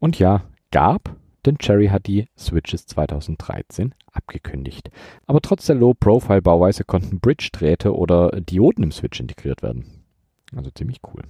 Und 0.00 0.18
ja, 0.18 0.44
gab 0.70 1.16
denn 1.44 1.58
Cherry 1.58 1.88
hat 1.88 2.06
die 2.06 2.28
Switches 2.38 2.86
2013 2.86 3.94
abgekündigt. 4.12 4.90
Aber 5.26 5.40
trotz 5.40 5.66
der 5.66 5.76
Low-Profile-Bauweise 5.76 6.84
konnten 6.84 7.20
Bridge-Drähte 7.20 7.94
oder 7.94 8.30
Dioden 8.40 8.84
im 8.84 8.92
Switch 8.92 9.20
integriert 9.20 9.62
werden. 9.62 10.04
Also 10.54 10.70
ziemlich 10.70 11.00
cool. 11.12 11.22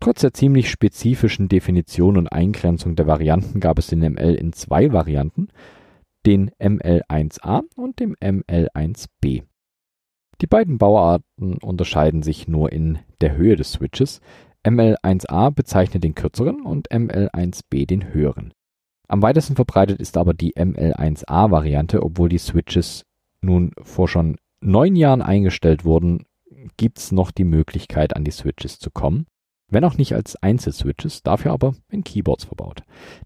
Trotz 0.00 0.20
der 0.20 0.34
ziemlich 0.34 0.70
spezifischen 0.70 1.48
Definition 1.48 2.16
und 2.16 2.28
Eingrenzung 2.28 2.96
der 2.96 3.06
Varianten 3.06 3.60
gab 3.60 3.78
es 3.78 3.86
den 3.86 4.00
ML 4.00 4.34
in 4.34 4.52
zwei 4.52 4.92
Varianten, 4.92 5.48
den 6.26 6.50
ML1A 6.60 7.62
und 7.76 8.00
dem 8.00 8.14
ML1B. 8.16 9.44
Die 10.40 10.46
beiden 10.46 10.78
Bauarten 10.78 11.58
unterscheiden 11.58 12.22
sich 12.22 12.48
nur 12.48 12.72
in 12.72 12.98
der 13.20 13.36
Höhe 13.36 13.56
des 13.56 13.72
Switches. 13.72 14.20
ML1A 14.66 15.50
bezeichnet 15.50 16.04
den 16.04 16.14
kürzeren 16.14 16.62
und 16.62 16.90
ML1B 16.90 17.86
den 17.86 18.12
höheren. 18.12 18.52
Am 19.06 19.22
weitesten 19.22 19.54
verbreitet 19.54 20.00
ist 20.00 20.16
aber 20.16 20.34
die 20.34 20.54
ML1A-Variante, 20.54 22.02
obwohl 22.02 22.28
die 22.28 22.38
Switches 22.38 23.04
nun 23.42 23.72
vor 23.82 24.08
schon 24.08 24.36
neun 24.60 24.96
Jahren 24.96 25.22
eingestellt 25.22 25.84
wurden, 25.84 26.24
gibt 26.76 26.98
es 26.98 27.12
noch 27.12 27.30
die 27.30 27.44
Möglichkeit, 27.44 28.16
an 28.16 28.24
die 28.24 28.30
Switches 28.30 28.78
zu 28.78 28.90
kommen. 28.90 29.26
Wenn 29.68 29.84
auch 29.84 29.96
nicht 29.96 30.14
als 30.14 30.36
Einzelswitches, 30.36 31.22
dafür 31.22 31.52
aber 31.52 31.74
in 31.88 32.04
Keyboards 32.04 32.44
verbaut. 32.44 32.82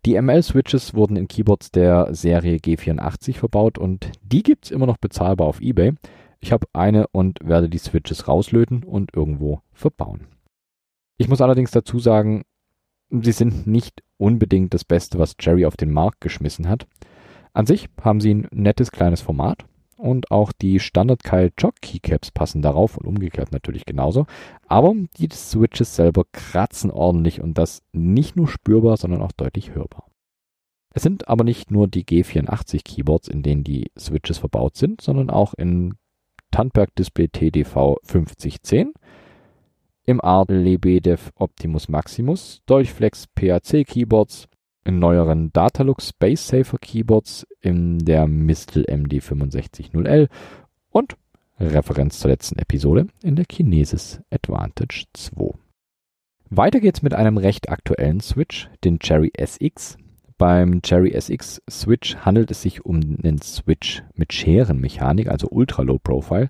Die 0.06 0.20
ML-Switches 0.20 0.94
wurden 0.94 1.16
in 1.16 1.28
Keyboards 1.28 1.70
der 1.70 2.14
Serie 2.14 2.56
G84 2.58 3.34
verbaut 3.34 3.76
und 3.78 4.10
die 4.22 4.42
gibt 4.42 4.66
es 4.66 4.70
immer 4.70 4.86
noch 4.86 4.98
bezahlbar 4.98 5.46
auf 5.46 5.60
Ebay. 5.60 5.94
Ich 6.40 6.52
habe 6.52 6.66
eine 6.72 7.08
und 7.08 7.40
werde 7.42 7.68
die 7.68 7.78
Switches 7.78 8.28
rauslöten 8.28 8.84
und 8.84 9.14
irgendwo 9.14 9.60
verbauen. 9.72 10.28
Ich 11.16 11.28
muss 11.28 11.40
allerdings 11.40 11.72
dazu 11.72 11.98
sagen, 11.98 12.44
sie 13.10 13.32
sind 13.32 13.66
nicht 13.66 14.02
unbedingt 14.16 14.72
das 14.72 14.84
Beste, 14.84 15.18
was 15.18 15.34
Jerry 15.40 15.66
auf 15.66 15.76
den 15.76 15.92
Markt 15.92 16.20
geschmissen 16.20 16.68
hat. 16.68 16.86
An 17.52 17.66
sich 17.66 17.88
haben 18.00 18.20
sie 18.20 18.32
ein 18.32 18.48
nettes 18.52 18.92
kleines 18.92 19.20
Format 19.20 19.64
und 19.98 20.30
auch 20.30 20.52
die 20.52 20.80
Standard 20.80 21.24
Kyle 21.24 21.52
Jock 21.58 21.82
Keycaps 21.82 22.30
passen 22.30 22.62
darauf 22.62 22.96
und 22.96 23.06
umgekehrt 23.06 23.52
natürlich 23.52 23.84
genauso. 23.84 24.26
Aber 24.66 24.94
die 25.18 25.28
Switches 25.32 25.96
selber 25.96 26.24
kratzen 26.32 26.90
ordentlich 26.90 27.40
und 27.40 27.58
das 27.58 27.82
nicht 27.92 28.36
nur 28.36 28.48
spürbar, 28.48 28.96
sondern 28.96 29.22
auch 29.22 29.32
deutlich 29.32 29.74
hörbar. 29.74 30.06
Es 30.94 31.02
sind 31.02 31.28
aber 31.28 31.44
nicht 31.44 31.70
nur 31.70 31.88
die 31.88 32.04
G84 32.04 32.82
Keyboards, 32.82 33.28
in 33.28 33.42
denen 33.42 33.64
die 33.64 33.90
Switches 33.98 34.38
verbaut 34.38 34.76
sind, 34.76 35.00
sondern 35.00 35.30
auch 35.30 35.54
in 35.54 35.94
Tandberg 36.50 36.94
Display 36.94 37.28
TDV 37.28 37.98
5010 38.04 38.92
im 40.04 40.20
Art 40.22 40.48
Lebedev 40.50 41.30
Optimus 41.34 41.88
Maximus, 41.88 42.62
Dolchflex 42.64 43.26
PAC 43.34 43.86
Keyboards, 43.86 44.48
in 44.88 44.98
neueren 44.98 45.52
Datalux 45.52 46.08
Space 46.08 46.48
Safer 46.48 46.78
Keyboards, 46.78 47.46
in 47.60 47.98
der 47.98 48.26
Mistel 48.26 48.84
MD 48.88 49.20
6500L 49.20 50.28
und 50.90 51.16
Referenz 51.60 52.18
zur 52.18 52.30
letzten 52.30 52.58
Episode 52.58 53.06
in 53.22 53.36
der 53.36 53.44
Kinesis 53.44 54.20
Advantage 54.30 55.04
2. 55.12 55.52
Weiter 56.50 56.80
geht's 56.80 57.02
mit 57.02 57.14
einem 57.14 57.36
recht 57.36 57.68
aktuellen 57.68 58.20
Switch, 58.20 58.70
den 58.82 58.98
Cherry 58.98 59.30
SX. 59.36 59.98
Beim 60.38 60.80
Cherry 60.82 61.10
SX 61.10 61.60
Switch 61.68 62.16
handelt 62.16 62.50
es 62.50 62.62
sich 62.62 62.84
um 62.84 62.96
einen 62.96 63.42
Switch 63.42 64.02
mit 64.14 64.32
Scherenmechanik, 64.32 65.28
also 65.28 65.48
Ultra 65.50 65.82
Low 65.82 65.98
Profile. 65.98 66.48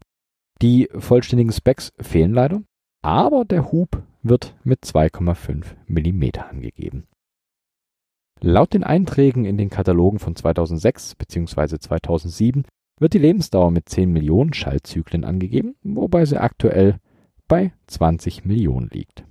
Die 0.62 0.88
vollständigen 0.96 1.52
Specs 1.52 1.92
fehlen 2.00 2.34
leider 2.34 2.62
aber 3.02 3.44
der 3.44 3.70
Hub 3.72 4.02
wird 4.22 4.54
mit 4.64 4.84
2,5 4.84 5.64
mm 5.86 6.40
angegeben. 6.50 7.06
Laut 8.40 8.72
den 8.72 8.84
Einträgen 8.84 9.44
in 9.44 9.56
den 9.56 9.68
Katalogen 9.68 10.18
von 10.18 10.36
2006 10.36 11.16
bzw. 11.16 11.78
2007 11.78 12.64
wird 13.00 13.14
die 13.14 13.18
Lebensdauer 13.18 13.70
mit 13.70 13.88
10 13.88 14.12
Millionen 14.12 14.52
Schaltzyklen 14.52 15.24
angegeben, 15.24 15.74
wobei 15.82 16.24
sie 16.24 16.40
aktuell 16.40 16.98
bei 17.48 17.72
20 17.86 18.44
Millionen 18.44 18.88
liegt. 18.90 19.24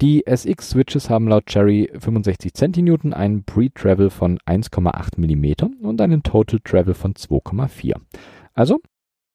Die 0.00 0.26
SX-Switches 0.26 1.10
haben 1.10 1.28
laut 1.28 1.46
Cherry 1.46 1.88
65 1.96 2.54
Centinewton, 2.54 3.12
einen 3.12 3.44
Pre-Travel 3.44 4.10
von 4.10 4.38
1,8 4.40 5.16
mm 5.16 5.84
und 5.84 6.00
einen 6.00 6.24
Total 6.24 6.58
Travel 6.64 6.94
von 6.94 7.14
2,4. 7.14 7.94
Also 8.54 8.80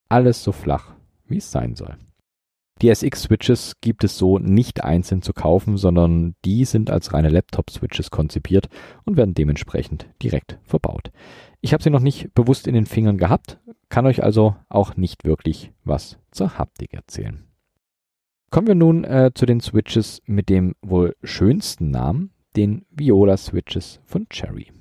alles 0.09 0.43
so 0.43 0.51
flach, 0.51 0.95
wie 1.25 1.37
es 1.37 1.49
sein 1.49 1.75
soll. 1.75 1.95
Die 2.81 2.89
SX-Switches 2.93 3.73
gibt 3.81 4.03
es 4.03 4.17
so 4.17 4.37
nicht 4.37 4.83
einzeln 4.83 5.23
zu 5.23 5.33
kaufen, 5.33 5.77
sondern 5.77 6.35
die 6.45 6.63
sind 6.63 6.91
als 6.91 7.11
reine 7.13 7.29
Laptop-Switches 7.29 8.11
konzipiert 8.11 8.69
und 9.03 9.17
werden 9.17 9.33
dementsprechend 9.33 10.07
direkt 10.21 10.59
verbaut. 10.63 11.11
Ich 11.59 11.73
habe 11.73 11.81
sie 11.81 11.89
noch 11.89 12.01
nicht 12.01 12.33
bewusst 12.35 12.67
in 12.67 12.75
den 12.75 12.85
Fingern 12.85 13.17
gehabt, 13.17 13.59
kann 13.89 14.05
euch 14.05 14.23
also 14.23 14.55
auch 14.69 14.95
nicht 14.95 15.25
wirklich 15.25 15.71
was 15.83 16.19
zur 16.29 16.59
Haptik 16.59 16.93
erzählen. 16.93 17.43
Kommen 18.51 18.67
wir 18.67 18.75
nun 18.75 19.03
äh, 19.03 19.31
zu 19.33 19.45
den 19.45 19.59
Switches 19.59 20.21
mit 20.25 20.47
dem 20.49 20.75
wohl 20.81 21.15
schönsten 21.23 21.89
Namen, 21.89 22.31
den 22.55 22.85
Viola 22.91 23.37
Switches 23.37 23.99
von 24.05 24.29
Cherry. 24.29 24.71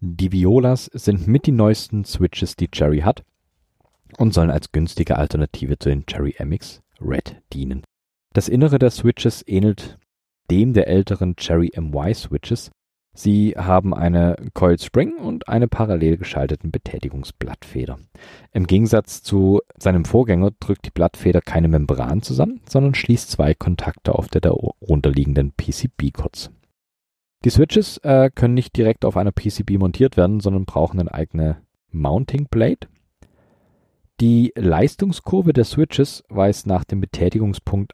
Die 0.00 0.32
Violas 0.32 0.90
sind 0.92 1.28
mit 1.28 1.46
die 1.46 1.52
neuesten 1.52 2.04
Switches, 2.04 2.56
die 2.56 2.68
Cherry 2.68 2.98
hat 2.98 3.24
und 4.18 4.34
sollen 4.34 4.50
als 4.50 4.72
günstige 4.72 5.16
Alternative 5.16 5.78
zu 5.78 5.88
den 5.88 6.04
Cherry 6.06 6.34
MX 6.44 6.81
Red 7.04 7.42
dienen. 7.52 7.82
Das 8.32 8.48
Innere 8.48 8.78
der 8.78 8.90
Switches 8.90 9.46
ähnelt 9.46 9.98
dem 10.50 10.72
der 10.72 10.88
älteren 10.88 11.36
Cherry 11.36 11.70
MY 11.76 12.14
Switches. 12.14 12.70
Sie 13.14 13.54
haben 13.56 13.92
eine 13.92 14.36
Coil 14.54 14.78
Spring 14.78 15.16
und 15.18 15.46
eine 15.46 15.68
parallel 15.68 16.16
geschalteten 16.16 16.70
Betätigungsblattfeder. 16.70 17.98
Im 18.52 18.66
Gegensatz 18.66 19.22
zu 19.22 19.60
seinem 19.78 20.06
Vorgänger 20.06 20.50
drückt 20.60 20.86
die 20.86 20.90
Blattfeder 20.90 21.42
keine 21.42 21.68
Membran 21.68 22.22
zusammen, 22.22 22.60
sondern 22.66 22.94
schließt 22.94 23.30
zwei 23.30 23.52
Kontakte 23.52 24.14
auf 24.14 24.28
der 24.28 24.40
darunterliegenden 24.40 25.52
PCB 25.52 26.14
kurz. 26.14 26.50
Die 27.44 27.50
Switches 27.50 27.98
äh, 27.98 28.30
können 28.34 28.54
nicht 28.54 28.76
direkt 28.76 29.04
auf 29.04 29.16
einer 29.16 29.32
PCB 29.32 29.72
montiert 29.78 30.16
werden, 30.16 30.40
sondern 30.40 30.64
brauchen 30.64 31.00
eine 31.00 31.12
eigene 31.12 31.60
Mounting 31.90 32.46
Blade 32.50 32.86
die 34.20 34.52
Leistungskurve 34.56 35.52
der 35.52 35.64
Switches 35.64 36.22
weist 36.28 36.66
nach 36.66 36.84
dem 36.84 37.00
Betätigungspunkt 37.00 37.92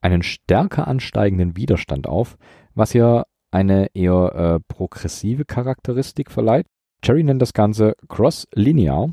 einen 0.00 0.22
stärker 0.22 0.88
ansteigenden 0.88 1.56
Widerstand 1.56 2.06
auf, 2.06 2.36
was 2.74 2.94
ihr 2.94 3.24
eine 3.50 3.88
eher 3.94 4.34
äh, 4.34 4.60
progressive 4.66 5.44
Charakteristik 5.44 6.30
verleiht. 6.30 6.66
Cherry 7.04 7.22
nennt 7.22 7.42
das 7.42 7.52
Ganze 7.52 7.94
Cross-Linear. 8.08 9.10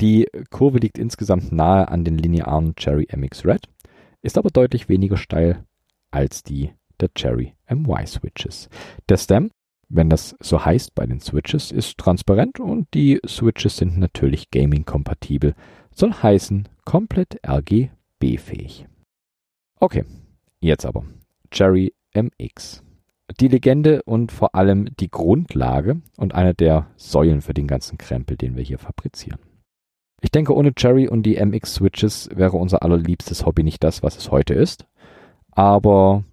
Die 0.00 0.28
Kurve 0.50 0.78
liegt 0.78 0.98
insgesamt 0.98 1.52
nahe 1.52 1.88
an 1.88 2.04
den 2.04 2.18
linearen 2.18 2.74
Cherry 2.76 3.08
MX 3.14 3.44
Red, 3.44 3.68
ist 4.22 4.38
aber 4.38 4.50
deutlich 4.50 4.88
weniger 4.88 5.16
steil 5.16 5.64
als 6.10 6.42
die 6.42 6.72
der 7.00 7.10
Cherry 7.14 7.54
MY 7.68 8.06
Switches. 8.06 8.68
Der 9.08 9.16
Stem 9.16 9.50
wenn 9.88 10.10
das 10.10 10.36
so 10.40 10.64
heißt 10.64 10.94
bei 10.94 11.06
den 11.06 11.20
Switches, 11.20 11.72
ist 11.72 11.98
transparent 11.98 12.60
und 12.60 12.88
die 12.94 13.20
Switches 13.26 13.78
sind 13.78 13.98
natürlich 13.98 14.50
gaming-kompatibel. 14.50 15.54
Soll 15.94 16.12
heißen, 16.12 16.68
komplett 16.84 17.40
RGB-fähig. 17.46 18.86
Okay, 19.80 20.04
jetzt 20.60 20.84
aber. 20.84 21.04
Cherry 21.50 21.94
MX. 22.14 22.82
Die 23.40 23.48
Legende 23.48 24.02
und 24.04 24.32
vor 24.32 24.54
allem 24.54 24.94
die 24.98 25.10
Grundlage 25.10 26.00
und 26.16 26.34
eine 26.34 26.54
der 26.54 26.88
Säulen 26.96 27.40
für 27.40 27.54
den 27.54 27.66
ganzen 27.66 27.98
Krempel, 27.98 28.36
den 28.36 28.56
wir 28.56 28.64
hier 28.64 28.78
fabrizieren. 28.78 29.40
Ich 30.20 30.30
denke, 30.30 30.54
ohne 30.54 30.74
Cherry 30.74 31.08
und 31.08 31.22
die 31.22 31.36
MX 31.36 31.74
Switches 31.74 32.28
wäre 32.34 32.56
unser 32.56 32.82
allerliebstes 32.82 33.46
Hobby 33.46 33.62
nicht 33.62 33.84
das, 33.84 34.02
was 34.02 34.16
es 34.16 34.30
heute 34.30 34.54
ist. 34.54 34.86
Aber 35.52 36.24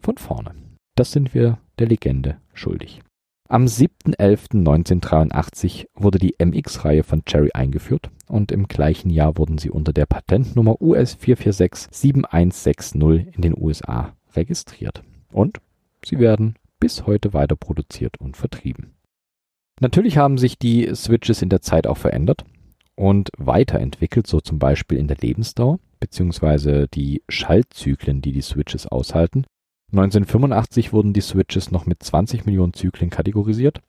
von 0.00 0.18
vorne. 0.18 0.52
Das 0.96 1.10
sind 1.10 1.34
wir 1.34 1.58
der 1.78 1.88
Legende 1.88 2.36
schuldig. 2.52 3.00
Am 3.48 3.64
7.11.1983 3.66 5.88
wurde 5.94 6.18
die 6.18 6.36
MX-Reihe 6.38 7.02
von 7.02 7.24
Cherry 7.24 7.50
eingeführt 7.52 8.12
und 8.26 8.52
im 8.52 8.68
gleichen 8.68 9.10
Jahr 9.10 9.36
wurden 9.36 9.58
sie 9.58 9.70
unter 9.70 9.92
der 9.92 10.06
Patentnummer 10.06 10.80
US 10.80 11.18
4467160 11.18 13.34
in 13.34 13.42
den 13.42 13.54
USA 13.56 14.14
registriert. 14.34 15.02
Und 15.30 15.58
sie 16.04 16.20
werden 16.20 16.54
bis 16.80 17.06
heute 17.06 17.34
weiter 17.34 17.56
produziert 17.56 18.18
und 18.18 18.36
vertrieben. 18.36 18.92
Natürlich 19.80 20.16
haben 20.16 20.38
sich 20.38 20.58
die 20.58 20.94
Switches 20.94 21.42
in 21.42 21.48
der 21.48 21.60
Zeit 21.60 21.88
auch 21.88 21.98
verändert 21.98 22.44
und 22.94 23.30
weiterentwickelt, 23.36 24.26
so 24.26 24.40
zum 24.40 24.58
Beispiel 24.60 24.98
in 24.98 25.08
der 25.08 25.18
Lebensdauer 25.18 25.80
bzw. 26.00 26.86
die 26.94 27.22
Schaltzyklen, 27.28 28.22
die 28.22 28.32
die 28.32 28.42
Switches 28.42 28.86
aushalten 28.86 29.44
1985 29.94 30.92
wurden 30.92 31.12
die 31.12 31.20
Switches 31.20 31.70
noch 31.70 31.86
mit 31.86 32.02
20 32.02 32.46
Millionen 32.46 32.74
Zyklen 32.74 33.10
kategorisiert. 33.10 33.80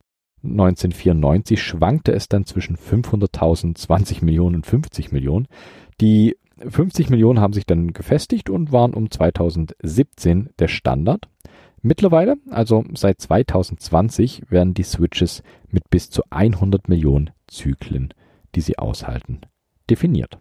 1994 0.44 1.62
schwankte 1.62 2.14
es 2.14 2.30
dann 2.30 2.46
zwischen 2.46 2.78
500.000, 2.78 3.76
20 3.76 4.22
Millionen 4.22 4.58
und 4.58 4.66
50 4.66 5.12
Millionen. 5.12 5.48
Die 6.00 6.38
50 6.60 7.10
Millionen 7.10 7.40
haben 7.40 7.54
sich 7.54 7.66
dann 7.66 7.94
gefestigt 7.94 8.50
und 8.50 8.72
waren 8.72 8.94
um 8.94 9.10
2017 9.10 10.50
der 10.60 10.68
Standard. 10.68 11.28
Mittlerweile, 11.82 12.38
also 12.50 12.84
seit 12.94 13.22
2020, 13.22 14.44
werden 14.50 14.74
die 14.74 14.84
Switches 14.84 15.44
mit 15.70 15.90
bis 15.90 16.10
zu 16.10 16.24
100 16.30 16.88
Millionen 16.90 17.32
Zyklen, 17.48 18.14
die 18.56 18.62
sie 18.62 18.78
aushalten, 18.78 19.42
definiert. 19.90 20.40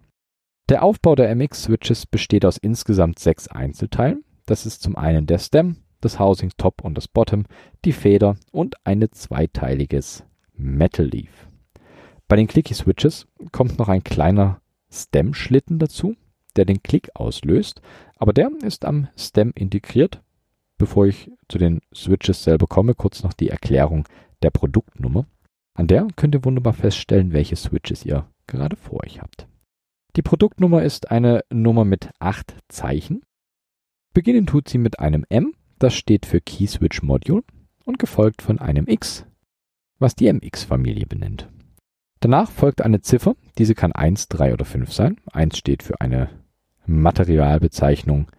Der 0.69 0.83
Aufbau 0.83 1.15
der 1.15 1.29
MX-Switches 1.35 2.07
besteht 2.07 2.45
aus 2.45 2.57
insgesamt 2.57 3.19
sechs 3.19 3.47
Einzelteilen. 3.47 4.23
Das 4.45 4.65
ist 4.65 4.83
zum 4.83 4.95
einen 4.95 5.25
der 5.25 5.39
Stem, 5.39 5.77
das 6.01 6.19
Housing 6.19 6.51
Top 6.57 6.83
und 6.83 6.95
das 6.95 7.07
Bottom, 7.07 7.45
die 7.83 7.93
Feder 7.93 8.37
und 8.51 8.75
ein 8.85 9.07
zweiteiliges 9.11 10.23
Metal 10.53 11.05
Leaf. 11.05 11.47
Bei 12.27 12.35
den 12.35 12.47
Clicky 12.47 12.73
Switches 12.73 13.27
kommt 13.51 13.79
noch 13.79 13.89
ein 13.89 14.03
kleiner 14.03 14.61
Stem-Schlitten 14.91 15.79
dazu, 15.79 16.15
der 16.55 16.65
den 16.65 16.83
Klick 16.83 17.09
auslöst, 17.15 17.81
aber 18.17 18.33
der 18.33 18.51
ist 18.63 18.85
am 18.85 19.07
Stem 19.17 19.51
integriert. 19.55 20.21
Bevor 20.77 21.07
ich 21.07 21.31
zu 21.47 21.57
den 21.57 21.81
Switches 21.93 22.43
selber 22.43 22.67
komme, 22.67 22.95
kurz 22.95 23.23
noch 23.23 23.33
die 23.33 23.49
Erklärung 23.49 24.07
der 24.43 24.51
Produktnummer. 24.51 25.25
An 25.73 25.87
der 25.87 26.07
könnt 26.15 26.35
ihr 26.35 26.45
wunderbar 26.45 26.73
feststellen, 26.73 27.33
welche 27.33 27.55
Switches 27.55 28.05
ihr 28.05 28.29
gerade 28.47 28.75
vor 28.75 29.03
euch 29.03 29.21
habt. 29.21 29.47
Die 30.15 30.21
Produktnummer 30.21 30.83
ist 30.83 31.11
eine 31.11 31.43
Nummer 31.49 31.83
mit 31.83 32.09
acht 32.19 32.55
Zeichen 32.69 33.23
Beginnen 34.15 34.47
tut 34.47 34.69
sie 34.69 34.77
mit 34.77 34.99
einem 34.99 35.25
M, 35.27 35.53
das 35.77 35.93
steht 35.93 36.25
für 36.25 36.39
Key 36.39 36.67
Switch 36.67 37.03
Module, 37.03 37.43
und 37.83 37.99
gefolgt 37.99 38.41
von 38.41 38.59
einem 38.59 38.87
X, 38.87 39.25
was 39.99 40.15
die 40.15 40.31
MX-Familie 40.31 41.05
benennt. 41.05 41.49
Danach 42.21 42.49
folgt 42.49 42.81
eine 42.81 43.01
Ziffer, 43.01 43.35
diese 43.57 43.75
kann 43.75 43.91
1, 43.91 44.29
3 44.29 44.53
oder 44.53 44.63
5 44.63 44.93
sein. 44.93 45.17
1 45.33 45.57
steht 45.57 45.83
für 45.83 45.99
eine 45.99 46.29
Materialbezeichnung 46.85 48.31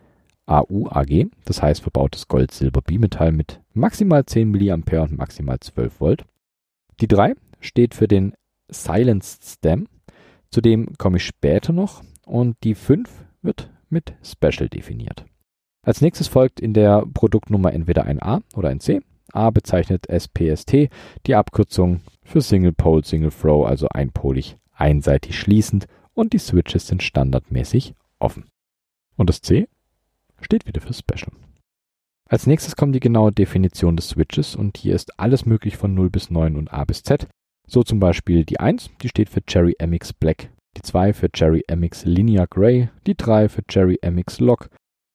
AUAG, 0.47 1.27
das 1.45 1.61
heißt 1.61 1.83
verbautes 1.83 2.27
Gold-Silber-Bimetall 2.27 3.33
mit 3.33 3.61
maximal 3.75 4.25
10 4.25 4.51
mA 4.51 5.03
und 5.03 5.19
maximal 5.19 5.61
12 5.61 6.01
Volt. 6.01 6.25
Die 7.03 7.07
3 7.07 7.35
steht 7.61 7.95
für 7.95 8.09
den 8.09 8.33
Silenced 8.69 9.45
Stem, 9.45 9.89
zu 10.51 10.63
dem 10.63 10.97
komme 10.97 11.19
ich 11.19 11.27
später 11.27 11.75
noch, 11.75 12.03
und 12.25 12.57
die 12.65 12.75
5 12.75 13.27
wird 13.43 13.71
mit 13.91 14.15
Special 14.23 14.71
definiert. 14.71 15.27
Als 15.87 16.01
nächstes 16.01 16.27
folgt 16.27 16.59
in 16.59 16.75
der 16.75 17.07
Produktnummer 17.15 17.73
entweder 17.73 18.07
ein 18.07 18.21
A 18.21 18.43
oder 18.57 18.71
ein 18.71 18.81
C. 18.81 19.03
A 19.33 19.51
bezeichnet 19.51 20.07
SPST, 20.09 20.89
die 21.27 21.35
Abkürzung 21.37 22.01
für 22.25 22.41
Single 22.41 22.73
Pole 22.73 23.05
Single 23.05 23.31
Throw, 23.31 23.65
also 23.65 23.89
einpolig 23.89 24.57
einseitig 24.73 25.39
schließend 25.39 25.87
und 26.13 26.33
die 26.33 26.39
Switches 26.39 26.89
sind 26.89 27.05
standardmäßig 27.05 27.95
offen. 28.19 28.47
Und 29.17 29.31
das 29.31 29.41
C 29.43 29.69
steht 30.41 30.67
wieder 30.67 30.81
für 30.81 30.93
Special. 30.93 31.31
Als 32.29 32.49
nächstes 32.49 32.75
kommt 32.75 32.97
die 32.97 33.01
genaue 33.01 33.31
Definition 33.31 33.95
des 33.95 34.09
Switches 34.09 34.57
und 34.57 34.77
hier 34.79 34.97
ist 34.97 35.21
alles 35.21 35.47
möglich 35.47 35.77
von 35.77 35.95
0 35.95 36.11
bis 36.11 36.31
9 36.31 36.57
und 36.57 36.73
A 36.73 36.85
bis 36.85 37.05
Z. 37.05 37.29
So 37.69 37.85
zum 37.85 38.01
Beispiel 38.01 38.45
die 38.45 38.59
1, 38.59 38.91
die 39.03 39.09
steht 39.09 39.29
für 39.29 39.43
Cherry 39.43 39.77
MX 39.81 40.15
Black, 40.15 40.51
die 40.77 40.83
2 40.83 41.13
für 41.13 41.31
Cherry 41.31 41.63
MX 41.73 42.07
Linear 42.07 42.49
Gray, 42.49 42.89
die 43.07 43.17
3 43.17 43.49
für 43.49 43.63
Cherry 43.69 44.01
MX 44.03 44.41
Lock, 44.41 44.69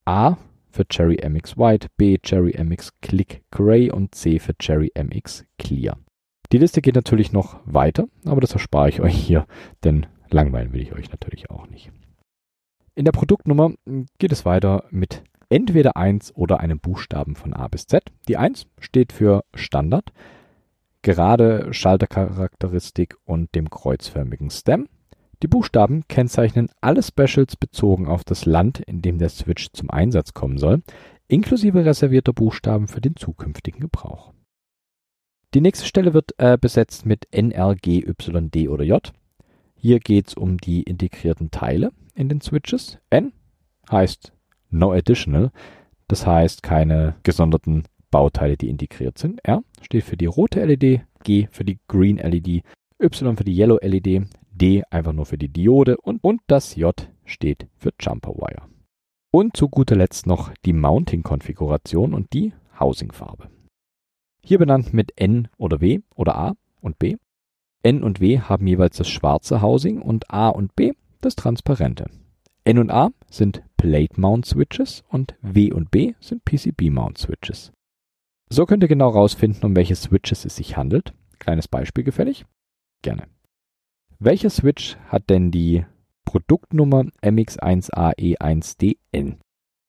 A 0.05 0.37
für 0.71 0.85
Cherry 0.87 1.17
MX 1.27 1.57
White, 1.57 1.87
B 1.97 2.17
Cherry 2.17 2.55
MX 2.61 2.99
Click 3.01 3.43
Gray 3.51 3.91
und 3.91 4.15
C 4.15 4.39
für 4.39 4.57
Cherry 4.57 4.91
MX 4.95 5.45
Clear. 5.57 5.97
Die 6.51 6.57
Liste 6.57 6.81
geht 6.81 6.95
natürlich 6.95 7.31
noch 7.31 7.59
weiter, 7.65 8.07
aber 8.25 8.41
das 8.41 8.53
erspare 8.53 8.89
ich 8.89 8.99
euch 9.01 9.15
hier, 9.15 9.45
denn 9.83 10.05
langweilen 10.29 10.73
will 10.73 10.81
ich 10.81 10.93
euch 10.93 11.09
natürlich 11.11 11.49
auch 11.49 11.67
nicht. 11.67 11.91
In 12.95 13.05
der 13.05 13.13
Produktnummer 13.13 13.71
geht 14.17 14.31
es 14.31 14.45
weiter 14.45 14.85
mit 14.89 15.23
entweder 15.49 15.95
1 15.97 16.35
oder 16.35 16.59
einem 16.59 16.79
Buchstaben 16.79 17.35
von 17.35 17.53
A 17.53 17.67
bis 17.67 17.85
Z. 17.85 18.03
Die 18.27 18.37
1 18.37 18.67
steht 18.79 19.13
für 19.13 19.43
Standard, 19.53 20.11
gerade 21.01 21.73
Schaltercharakteristik 21.73 23.15
und 23.25 23.53
dem 23.55 23.69
kreuzförmigen 23.69 24.49
Stem. 24.49 24.87
Die 25.43 25.47
Buchstaben 25.47 26.07
kennzeichnen 26.07 26.69
alle 26.81 27.01
Specials 27.01 27.55
bezogen 27.55 28.07
auf 28.07 28.23
das 28.23 28.45
Land, 28.45 28.79
in 28.79 29.01
dem 29.01 29.17
der 29.17 29.29
Switch 29.29 29.69
zum 29.73 29.89
Einsatz 29.89 30.33
kommen 30.33 30.59
soll, 30.59 30.83
inklusive 31.27 31.83
reservierter 31.83 32.33
Buchstaben 32.33 32.87
für 32.87 33.01
den 33.01 33.15
zukünftigen 33.15 33.79
Gebrauch. 33.79 34.33
Die 35.53 35.61
nächste 35.61 35.85
Stelle 35.85 36.13
wird 36.13 36.33
äh, 36.37 36.57
besetzt 36.59 37.05
mit 37.05 37.27
N, 37.31 37.51
R, 37.51 37.75
G, 37.75 38.05
Y, 38.07 38.51
D 38.51 38.69
oder 38.69 38.83
J. 38.83 39.11
Hier 39.75 39.99
geht 39.99 40.27
es 40.27 40.33
um 40.35 40.57
die 40.57 40.83
integrierten 40.83 41.49
Teile 41.49 41.91
in 42.13 42.29
den 42.29 42.41
Switches. 42.41 42.99
N 43.09 43.33
heißt 43.89 44.33
No 44.69 44.91
Additional, 44.91 45.51
das 46.07 46.27
heißt 46.27 46.61
keine 46.61 47.15
gesonderten 47.23 47.85
Bauteile, 48.11 48.57
die 48.57 48.69
integriert 48.69 49.17
sind. 49.17 49.39
R 49.43 49.63
steht 49.81 50.03
für 50.03 50.17
die 50.17 50.27
rote 50.27 50.63
LED, 50.63 51.01
G 51.23 51.47
für 51.51 51.65
die 51.65 51.79
Green 51.87 52.17
LED, 52.17 52.63
Y 53.01 53.35
für 53.35 53.43
die 53.43 53.57
Yellow 53.57 53.79
LED, 53.81 54.27
D 54.61 54.83
einfach 54.89 55.13
nur 55.13 55.25
für 55.25 55.37
die 55.37 55.49
Diode 55.49 55.97
und, 55.97 56.23
und 56.23 56.41
das 56.47 56.75
J 56.75 56.93
steht 57.25 57.67
für 57.75 57.91
Jumper 57.99 58.33
Wire. 58.33 58.67
Und 59.31 59.57
zu 59.57 59.69
guter 59.69 59.95
Letzt 59.95 60.27
noch 60.27 60.53
die 60.65 60.73
Mounting-Konfiguration 60.73 62.13
und 62.13 62.31
die 62.33 62.53
Housing-Farbe. 62.79 63.49
Hier 64.43 64.59
benannt 64.59 64.93
mit 64.93 65.13
N 65.15 65.47
oder 65.57 65.81
W 65.81 66.01
oder 66.15 66.35
A 66.35 66.53
und 66.81 66.99
B. 66.99 67.15
N 67.83 68.03
und 68.03 68.19
W 68.19 68.39
haben 68.39 68.67
jeweils 68.67 68.97
das 68.97 69.09
schwarze 69.09 69.61
Housing 69.61 70.01
und 70.01 70.31
A 70.31 70.49
und 70.49 70.75
B 70.75 70.91
das 71.21 71.35
transparente. 71.35 72.05
N 72.63 72.77
und 72.77 72.91
A 72.91 73.09
sind 73.29 73.63
Plate 73.77 74.19
Mount 74.19 74.45
Switches 74.45 75.03
und 75.09 75.35
W 75.41 75.71
und 75.71 75.89
B 75.89 76.13
sind 76.19 76.45
PCB 76.45 76.91
Mount 76.91 77.17
Switches. 77.17 77.71
So 78.49 78.65
könnt 78.65 78.83
ihr 78.83 78.89
genau 78.89 79.09
rausfinden, 79.09 79.63
um 79.63 79.75
welche 79.75 79.95
Switches 79.95 80.45
es 80.45 80.57
sich 80.57 80.77
handelt. 80.77 81.13
Kleines 81.39 81.67
Beispiel 81.67 82.03
gefällig? 82.03 82.45
Gerne. 83.01 83.27
Welcher 84.23 84.51
Switch 84.51 84.97
hat 85.07 85.31
denn 85.31 85.49
die 85.49 85.83
Produktnummer 86.25 87.05
MX1AE1DN? 87.23 89.37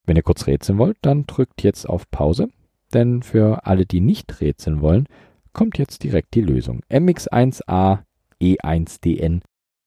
Wenn 0.07 0.16
ihr 0.16 0.23
kurz 0.23 0.47
rätseln 0.47 0.79
wollt, 0.79 0.97
dann 1.03 1.27
drückt 1.27 1.62
jetzt 1.62 1.87
auf 1.87 2.11
Pause, 2.11 2.49
denn 2.95 3.23
für 3.23 3.66
alle, 3.66 3.85
die 3.85 4.01
nicht 4.01 4.40
rätseln 4.40 4.81
wollen, 4.81 5.07
kommt 5.53 5.77
jetzt 5.77 6.03
direkt 6.03 6.33
die 6.33 6.40
Lösung. 6.40 6.81
MX1AE1DN 6.88 9.42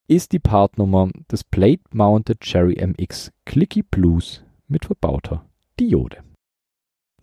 ist 0.08 0.32
die 0.32 0.38
Partnummer 0.38 1.10
des 1.32 1.44
Plate 1.44 1.82
Mounted 1.92 2.42
Cherry 2.42 2.76
MX 2.86 3.32
Clicky 3.46 3.82
Blues 3.82 4.44
mit 4.68 4.86
verbauter 4.86 5.44
Diode. 5.80 6.18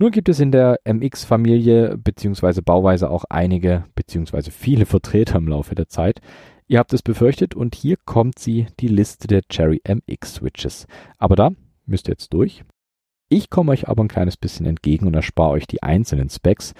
Nun 0.00 0.11
gibt 0.11 0.28
es 0.28 0.40
in 0.40 0.50
der 0.50 0.80
MX-Familie 0.85 1.96
bzw. 1.96 2.62
Bauweise 2.62 3.08
auch 3.08 3.24
einige 3.28 3.85
bzw. 3.94 4.50
viele 4.50 4.87
Vertreter 4.87 5.38
im 5.38 5.46
Laufe 5.46 5.76
der 5.76 5.88
Zeit. 5.88 6.20
Ihr 6.72 6.78
habt 6.78 6.94
es 6.94 7.02
befürchtet 7.02 7.54
und 7.54 7.74
hier 7.74 7.98
kommt 8.06 8.38
sie, 8.38 8.66
die 8.80 8.88
Liste 8.88 9.28
der 9.28 9.42
Cherry 9.42 9.82
MX 9.87 10.37
Switches. 10.37 10.87
Aber 11.18 11.37
da 11.37 11.50
müsst 11.85 12.08
ihr 12.08 12.12
jetzt 12.12 12.32
durch. 12.32 12.64
Ich 13.28 13.50
komme 13.50 13.72
euch 13.72 13.88
aber 13.88 14.02
ein 14.02 14.08
kleines 14.08 14.38
bisschen 14.38 14.64
entgegen 14.64 15.06
und 15.06 15.12
erspare 15.12 15.50
euch 15.50 15.66
die 15.66 15.82
einzelnen 15.82 16.30
Specs. 16.30 16.72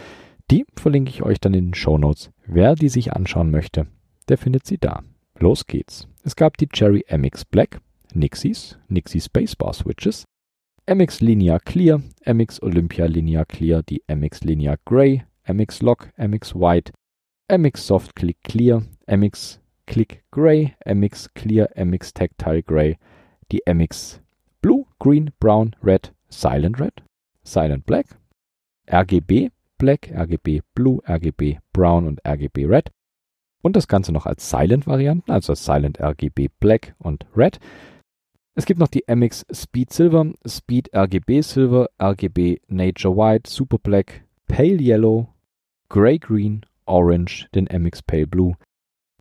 Die 0.51 0.65
verlinke 0.79 1.11
ich 1.11 1.23
euch 1.23 1.41
dann 1.41 1.53
in 1.53 1.67
den 1.67 1.75
Show 1.75 1.99
Notes. 1.99 2.31
Wer 2.47 2.75
die 2.75 2.89
sich 2.89 3.13
anschauen 3.13 3.51
möchte, 3.51 3.87
der 4.31 4.39
findet 4.39 4.67
sie 4.67 4.79
da. 4.79 5.03
Los 5.39 5.67
geht's. 5.67 6.09
Es 6.23 6.37
gab 6.37 6.57
die 6.57 6.69
Cherry 6.69 7.05
MX 7.11 7.45
Black, 7.45 7.83
Nixies, 8.15 8.79
Nixie 8.89 9.21
Spacebar 9.21 9.75
Switches, 9.75 10.25
MX 10.87 11.21
Linear 11.21 11.61
Clear, 11.61 12.01
MX 12.25 12.63
Olympia 12.63 13.05
Linear 13.05 13.45
Clear, 13.45 13.83
die 13.83 14.03
MX 14.07 14.45
Linear 14.45 14.79
Gray, 14.87 15.25
MX 15.47 15.83
Lock, 15.83 16.09
MX 16.17 16.55
White, 16.55 16.93
MX 17.51 17.87
Soft 17.87 18.17
Click 18.17 18.41
Clear, 18.43 18.85
MX 19.07 19.62
Click 19.87 20.25
Gray, 20.31 20.75
MX 20.87 21.35
Clear, 21.35 21.69
MX 21.77 22.15
Tactile 22.15 22.63
Gray, 22.63 22.99
die 23.51 23.63
MX 23.67 24.21
Blue, 24.61 24.87
Green, 24.99 25.33
Brown, 25.41 25.75
Red, 25.83 26.13
Silent 26.29 26.81
Red, 26.81 27.03
Silent 27.45 27.85
Black, 27.87 28.07
RGB 28.91 29.51
Black, 29.79 30.11
RGB 30.15 30.63
Blue, 30.75 31.01
RGB 31.09 31.59
Brown 31.73 32.07
und 32.07 32.21
RGB 32.27 32.67
Red, 32.67 32.91
und 33.63 33.77
das 33.77 33.89
Ganze 33.89 34.13
noch 34.13 34.27
als 34.27 34.49
Silent-Varianten, 34.51 35.31
also 35.31 35.55
Silent 35.55 36.01
RGB 36.01 36.49
Black 36.61 36.95
und 36.99 37.27
Red. 37.37 37.59
Es 38.55 38.67
gibt 38.67 38.81
noch 38.81 38.89
die 38.89 39.05
MX 39.07 39.47
Speed 39.53 39.93
Silver, 39.93 40.33
Speed 40.47 40.95
RGB 40.95 41.41
Silver, 41.41 41.89
RGB 42.01 42.61
Nature 42.69 43.17
White, 43.17 43.51
Super 43.51 43.79
Black, 43.79 44.25
Pale 44.47 44.81
Yellow, 44.81 45.29
Grey 45.89 46.19
Green, 46.19 46.67
Orange, 46.85 47.49
den 47.55 47.65
MX 47.65 48.03
Pale 48.03 48.27
Blue, 48.27 48.57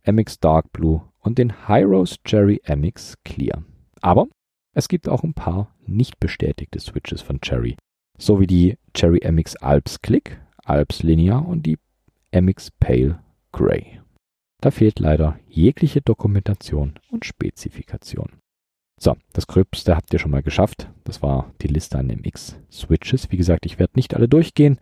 MX 0.04 0.40
Dark 0.40 0.72
Blue 0.72 1.02
und 1.20 1.38
den 1.38 1.68
Hyros 1.68 2.16
Cherry 2.24 2.60
MX 2.66 3.14
Clear. 3.24 3.64
Aber 4.00 4.26
es 4.74 4.88
gibt 4.88 5.08
auch 5.08 5.22
ein 5.22 5.34
paar 5.34 5.74
nicht 5.86 6.18
bestätigte 6.18 6.80
Switches 6.80 7.22
von 7.22 7.40
Cherry, 7.40 7.76
sowie 8.18 8.46
die 8.46 8.78
Cherry 8.94 9.20
MX 9.30 9.56
Alps 9.56 10.00
Click, 10.00 10.40
Alps 10.64 11.02
Linear 11.02 11.46
und 11.46 11.64
die 11.64 11.78
MX 12.32 12.70
Pale 12.80 13.20
Grey. 13.52 14.00
Da 14.60 14.70
fehlt 14.70 14.98
leider 15.00 15.38
jegliche 15.48 16.00
Dokumentation 16.00 16.94
und 17.10 17.24
Spezifikation. 17.24 18.38
So, 19.00 19.16
das 19.32 19.48
Gröbste 19.48 19.96
habt 19.96 20.12
ihr 20.12 20.20
schon 20.20 20.30
mal 20.30 20.42
geschafft. 20.42 20.88
Das 21.02 21.22
war 21.22 21.52
die 21.60 21.66
Liste 21.66 21.98
an 21.98 22.06
MX-Switches. 22.06 23.32
Wie 23.32 23.36
gesagt, 23.36 23.66
ich 23.66 23.80
werde 23.80 23.94
nicht 23.96 24.14
alle 24.14 24.28
durchgehen, 24.28 24.78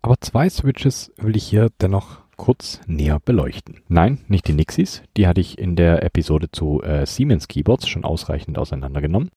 aber 0.00 0.18
zwei 0.20 0.48
Switches 0.48 1.12
will 1.18 1.36
ich 1.36 1.44
hier 1.44 1.68
dennoch 1.80 2.22
kurz 2.40 2.80
näher 2.86 3.20
beleuchten. 3.20 3.82
Nein, 3.88 4.18
nicht 4.26 4.48
die 4.48 4.54
Nixies. 4.54 5.02
Die 5.16 5.26
hatte 5.26 5.42
ich 5.42 5.58
in 5.58 5.76
der 5.76 6.02
Episode 6.02 6.50
zu 6.50 6.82
äh, 6.82 7.04
Siemens 7.04 7.46
Keyboards 7.46 7.86
schon 7.86 8.04
ausreichend 8.04 8.56
auseinandergenommen. 8.56 9.30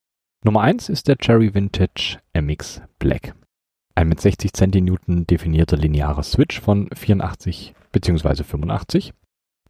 Nummer 0.46 0.62
eins 0.62 0.88
ist 0.88 1.10
der 1.10 1.18
Cherry 1.18 1.54
Vintage 1.54 2.20
MX 2.34 2.82
Black. 3.00 3.36
Ein 3.96 4.08
mit 4.08 4.22
60 4.22 4.54
Centinewton 4.54 5.28
definierter 5.28 5.78
linearer 5.78 6.24
Switch 6.24 6.60
von 6.60 6.90
84 6.94 7.74
bzw. 7.92 8.44
85 8.44 9.14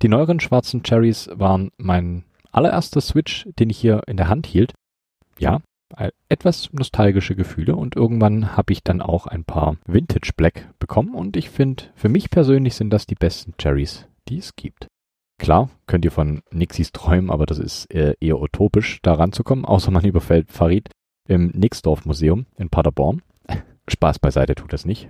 die 0.04 0.10
neueren 0.10 0.41
schwarzen 0.41 0.84
Cherries 0.84 1.30
waren 1.34 1.72
mein 1.78 2.26
allererster 2.52 3.00
Switch, 3.00 3.48
den 3.58 3.69
ich 3.69 3.78
hier 3.78 4.02
in 4.06 4.17
der 4.17 4.28
Hand 4.28 4.46
hielt. 4.46 4.74
Ja, 5.39 5.62
etwas 6.29 6.69
nostalgische 6.73 7.36
Gefühle 7.36 7.75
und 7.75 7.95
irgendwann 7.95 8.56
habe 8.56 8.73
ich 8.73 8.84
dann 8.84 9.01
auch 9.01 9.27
ein 9.27 9.43
paar 9.43 9.77
Vintage 9.86 10.32
Black 10.36 10.69
bekommen 10.79 11.13
und 11.13 11.38
ich 11.38 11.49
finde, 11.49 11.84
für 11.95 12.10
mich 12.10 12.29
persönlich 12.29 12.75
sind 12.75 12.89
das 12.91 13.06
die 13.06 13.15
besten 13.15 13.56
Cherries, 13.58 14.08
die 14.27 14.38
es 14.38 14.56
gibt. 14.56 14.88
Klar, 15.39 15.69
könnt 15.88 16.06
ihr 16.06 16.12
von 16.12 16.41
Nixies 16.51 16.91
träumen, 16.91 17.29
aber 17.29 17.45
das 17.45 17.60
ist 17.60 17.86
eher, 17.86 18.15
eher 18.21 18.39
utopisch, 18.39 18.99
da 19.01 19.13
ranzukommen, 19.13 19.65
außer 19.65 19.91
man 19.91 20.06
überfällt 20.06 20.51
Farid 20.51 20.89
im 21.27 21.47
Nixdorf 21.47 22.06
Museum 22.06 22.45
in 22.58 22.69
Paderborn. 22.69 23.21
Spaß 23.88 24.19
beiseite 24.19 24.56
tut 24.56 24.73
das 24.73 24.86
nicht. 24.86 25.10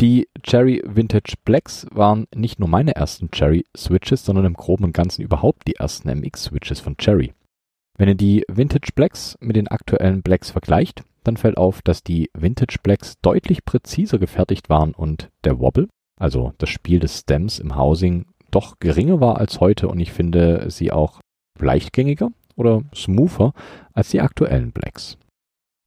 Die 0.00 0.28
Cherry 0.42 0.82
Vintage 0.84 1.34
Blacks 1.44 1.86
waren 1.92 2.26
nicht 2.34 2.58
nur 2.58 2.68
meine 2.68 2.96
ersten 2.96 3.30
Cherry 3.30 3.64
Switches, 3.76 4.24
sondern 4.24 4.46
im 4.46 4.54
Groben 4.54 4.84
und 4.84 4.92
Ganzen 4.92 5.22
überhaupt 5.22 5.68
die 5.68 5.76
ersten 5.76 6.08
MX 6.08 6.44
Switches 6.44 6.80
von 6.80 6.96
Cherry. 6.96 7.32
Wenn 8.02 8.08
ihr 8.08 8.16
die 8.16 8.44
Vintage 8.48 8.90
Blacks 8.96 9.38
mit 9.38 9.54
den 9.54 9.68
aktuellen 9.68 10.22
Blacks 10.22 10.50
vergleicht, 10.50 11.04
dann 11.22 11.36
fällt 11.36 11.56
auf, 11.56 11.82
dass 11.82 12.02
die 12.02 12.30
Vintage 12.34 12.78
Blacks 12.82 13.14
deutlich 13.22 13.64
präziser 13.64 14.18
gefertigt 14.18 14.68
waren 14.68 14.92
und 14.92 15.30
der 15.44 15.60
Wobble, 15.60 15.86
also 16.18 16.52
das 16.58 16.68
Spiel 16.68 16.98
des 16.98 17.20
Stems 17.20 17.60
im 17.60 17.76
Housing, 17.76 18.26
doch 18.50 18.80
geringer 18.80 19.20
war 19.20 19.38
als 19.38 19.60
heute 19.60 19.86
und 19.86 20.00
ich 20.00 20.10
finde 20.10 20.68
sie 20.68 20.90
auch 20.90 21.20
leichtgängiger 21.60 22.32
oder 22.56 22.82
smoother 22.92 23.52
als 23.92 24.10
die 24.10 24.20
aktuellen 24.20 24.72
Blacks. 24.72 25.16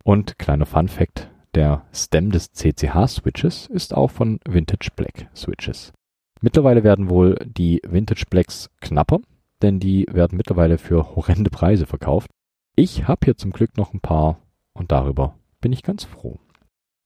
Und 0.06 0.40
kleiner 0.40 0.66
Fun 0.66 0.88
Fact, 0.88 1.30
der 1.54 1.84
Stem 1.92 2.32
des 2.32 2.54
CCH-Switches 2.54 3.68
ist 3.68 3.94
auch 3.94 4.12
von 4.12 4.40
Vintage 4.48 4.88
Black 4.96 5.28
Switches. 5.36 5.92
Mittlerweile 6.40 6.86
werden 6.86 7.10
wohl 7.10 7.36
die 7.46 7.82
Vintage 7.86 8.24
Blacks 8.30 8.70
knapper, 8.80 9.20
denn 9.62 9.80
die 9.80 10.06
werden 10.12 10.38
mittlerweile 10.38 10.78
für 10.78 11.16
horrende 11.16 11.50
Preise 11.50 11.86
verkauft. 11.86 12.30
Ich 12.76 13.08
habe 13.08 13.22
hier 13.26 13.38
zum 13.38 13.52
Glück 13.52 13.78
noch 13.78 13.94
ein 13.94 14.02
paar 14.02 14.42
und 14.74 14.92
darüber 14.92 15.36
bin 15.62 15.72
ich 15.72 15.84
ganz 15.84 16.04
froh. 16.04 16.40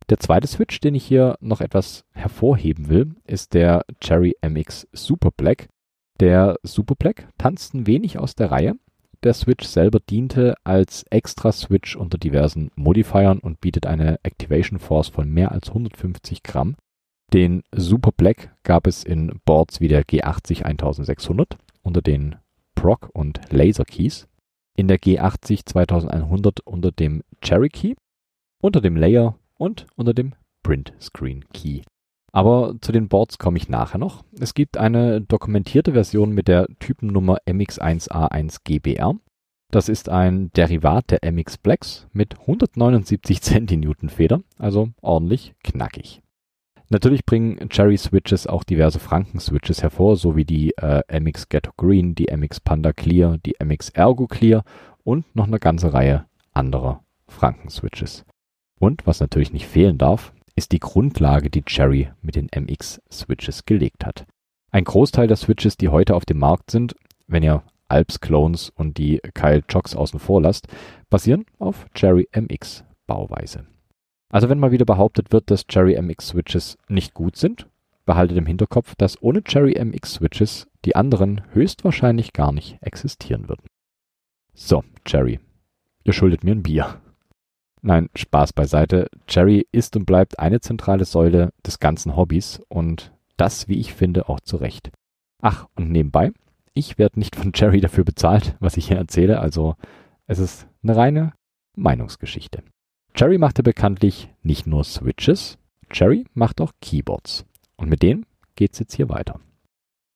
Der 0.10 0.18
zweite 0.18 0.48
Switch, 0.48 0.80
den 0.80 0.96
ich 0.96 1.06
hier 1.06 1.36
noch 1.40 1.62
etwas 1.62 2.04
hervorheben 2.14 2.90
will, 2.90 3.16
ist 3.26 3.54
der 3.54 3.86
Cherry 4.02 4.36
MX 4.42 4.88
Super 4.92 5.30
Black. 5.36 5.70
Der 6.20 6.58
Super 6.64 6.96
Black 6.96 7.30
tanzt 7.38 7.76
ein 7.76 7.86
wenig 7.86 8.18
aus 8.18 8.34
der 8.34 8.50
Reihe, 8.50 8.76
der 9.24 9.34
Switch 9.34 9.66
selber 9.66 10.00
diente 10.00 10.56
als 10.64 11.04
Extra-Switch 11.10 11.98
unter 11.98 12.18
diversen 12.18 12.72
Modifiern 12.76 13.40
und 13.40 13.60
bietet 13.60 13.86
eine 13.86 14.18
Activation 14.24 14.80
Force 14.80 15.10
von 15.10 15.30
mehr 15.30 15.52
als 15.52 15.68
150 15.68 16.42
Gramm. 16.42 16.76
Den 17.34 17.64
Super 17.72 18.12
Black 18.16 18.56
gab 18.64 18.88
es 18.88 19.04
in 19.04 19.40
Boards 19.46 19.82
wie 19.82 19.90
der 19.90 20.06
G80 20.06 20.64
1600 20.64 21.58
unter 21.89 22.04
den 22.04 22.36
Proc 22.75 23.10
und 23.13 23.41
Laser 23.49 23.84
Keys, 23.84 24.28
in 24.78 24.88
der 24.88 24.99
G80 24.99 25.65
2100 25.65 26.60
unter 26.60 26.91
dem 26.91 27.23
Cherry 27.41 27.69
Key, 27.69 27.95
unter 28.62 28.80
dem 28.80 28.95
Layer 28.95 29.39
und 29.58 29.88
unter 29.95 30.13
dem 30.13 30.36
Print 30.62 30.93
Screen 31.02 31.45
Key. 31.52 31.82
Aber 32.32 32.75
zu 32.80 32.91
den 32.91 33.08
Boards 33.08 33.39
komme 33.39 33.58
ich 33.58 33.69
nachher 33.69 33.97
noch. 33.97 34.23
Es 34.39 34.54
gibt 34.54 34.78
eine 34.78 35.19
dokumentierte 35.19 35.93
Version 35.93 36.32
mit 36.32 36.47
der 36.47 36.67
Typennummer 36.78 37.39
MX1A1GBR. 37.47 39.17
Das 39.71 39.89
ist 39.89 40.10
ein 40.10 40.52
Derivat 40.52 41.10
der 41.10 41.32
MX 41.32 41.58
Blacks 41.58 42.08
mit 42.13 42.39
179 42.41 43.41
Centinewton 43.41 44.10
Feder, 44.10 44.43
also 44.60 44.89
ordentlich 45.02 45.56
knackig. 45.63 46.21
Natürlich 46.91 47.23
bringen 47.23 47.69
Cherry 47.69 47.97
Switches 47.97 48.47
auch 48.47 48.63
diverse 48.63 48.97
Franken 48.97 49.39
Switches 49.39 49.84
hervor, 49.84 50.15
so 50.15 50.36
wie 50.36 50.45
die 50.45 50.75
äh, 50.78 51.04
MX 51.19 51.49
Ghetto 51.49 51.71
Green, 51.78 52.15
die 52.15 52.36
MX 52.36 52.62
Panda 52.62 52.93
Clear, 52.93 53.38
die 53.45 53.56
MX 53.63 53.89
Ergo 53.89 54.25
Clear 54.25 54.63
und 55.04 55.36
noch 55.36 55.45
eine 55.45 55.60
ganze 55.60 55.93
Reihe 55.93 56.25
anderer 56.52 57.04
Franken 57.28 57.69
Switches. 57.69 58.25
Und 58.80 59.06
was 59.06 59.19
natürlich 59.19 59.54
nicht 59.54 59.67
fehlen 59.67 59.99
darf, 59.99 60.34
ist 60.56 60.71
die 60.71 60.80
Grundlage, 60.80 61.52
die 61.52 61.62
Cherry 61.62 62.10
mit 62.23 62.36
den 62.36 62.49
MX 62.56 63.02
Switches 63.12 63.65
gelegt 63.65 64.04
hat. 64.04 64.25
Ein 64.71 64.84
Großteil 64.84 65.28
der 65.28 65.38
Switches, 65.38 65.78
die 65.78 65.89
heute 65.89 66.15
auf 66.15 66.25
dem 66.25 66.39
Markt 66.39 66.71
sind, 66.71 66.95
wenn 67.28 67.43
ihr 67.43 67.62
Alps 67.88 68.19
Clones 68.19 68.71
und 68.75 68.97
die 68.97 69.19
Kyle 69.36 69.62
Chocks 69.62 69.95
außen 69.95 70.19
vor 70.19 70.41
lasst, 70.41 70.67
basieren 71.12 71.45
auf 71.60 71.86
Cherry 71.93 72.28
MX 72.36 72.84
Bauweise. 73.06 73.65
Also 74.30 74.50
wenn 74.50 74.60
mal 74.60 74.72
wieder 74.72 74.86
behauptet 74.86 75.32
wird, 75.32 75.50
dass 75.50 75.65
Cherry 75.68 76.00
MX 76.00 76.30
Switches 76.30 76.78
nicht 76.88 77.13
gut 77.13 77.36
sind, 77.36 77.68
behaltet 78.06 78.38
im 78.38 78.46
Hinterkopf, 78.46 78.96
dass 78.96 79.22
ohne 79.22 79.44
Cherry 79.44 79.74
MX 79.84 80.13
Switches 80.13 80.68
die 80.86 80.96
anderen 80.96 81.42
höchstwahrscheinlich 81.54 82.34
gar 82.34 82.52
nicht 82.52 82.78
existieren 82.82 83.50
würden. 83.50 83.68
So, 84.54 84.84
Cherry, 85.06 85.39
ihr 86.04 86.13
schuldet 86.13 86.44
mir 86.44 86.52
ein 86.52 86.63
Bier. 86.63 87.02
Nein, 87.82 88.10
Spaß 88.13 88.54
beiseite. 88.54 89.10
Cherry 89.28 89.68
ist 89.72 89.96
und 89.96 90.06
bleibt 90.06 90.38
eine 90.39 90.60
zentrale 90.60 91.06
Säule 91.06 91.52
des 91.65 91.80
ganzen 91.80 92.15
Hobbys 92.15 92.62
und 92.68 93.13
das, 93.38 93.68
wie 93.68 93.80
ich 93.80 93.94
finde, 93.94 94.28
auch 94.28 94.42
zu 94.42 94.58
Recht. 94.58 94.92
Ach, 95.42 95.68
und 95.76 95.89
nebenbei, 95.92 96.32
ich 96.74 96.98
werde 96.98 97.20
nicht 97.20 97.36
von 97.36 97.54
Cherry 97.54 97.80
dafür 97.80 98.04
bezahlt, 98.04 98.58
was 98.60 98.78
ich 98.78 98.89
hier 98.89 98.98
erzähle, 98.98 99.39
also 99.39 99.76
es 100.28 100.39
ist 100.39 100.68
eine 100.84 100.96
reine 100.96 101.34
Meinungsgeschichte. 101.76 102.63
Cherry 103.13 103.38
machte 103.38 103.63
bekanntlich 103.63 104.30
nicht 104.43 104.67
nur 104.67 104.84
Switches, 104.84 105.58
Cherry 105.89 106.26
macht 106.34 106.62
auch 106.62 106.72
Keyboards. 106.82 107.45
Und 107.76 107.89
mit 107.89 108.02
denen 108.02 108.26
geht's 108.56 108.80
jetzt 108.80 108.95
hier 108.95 109.10
weiter. 109.10 109.39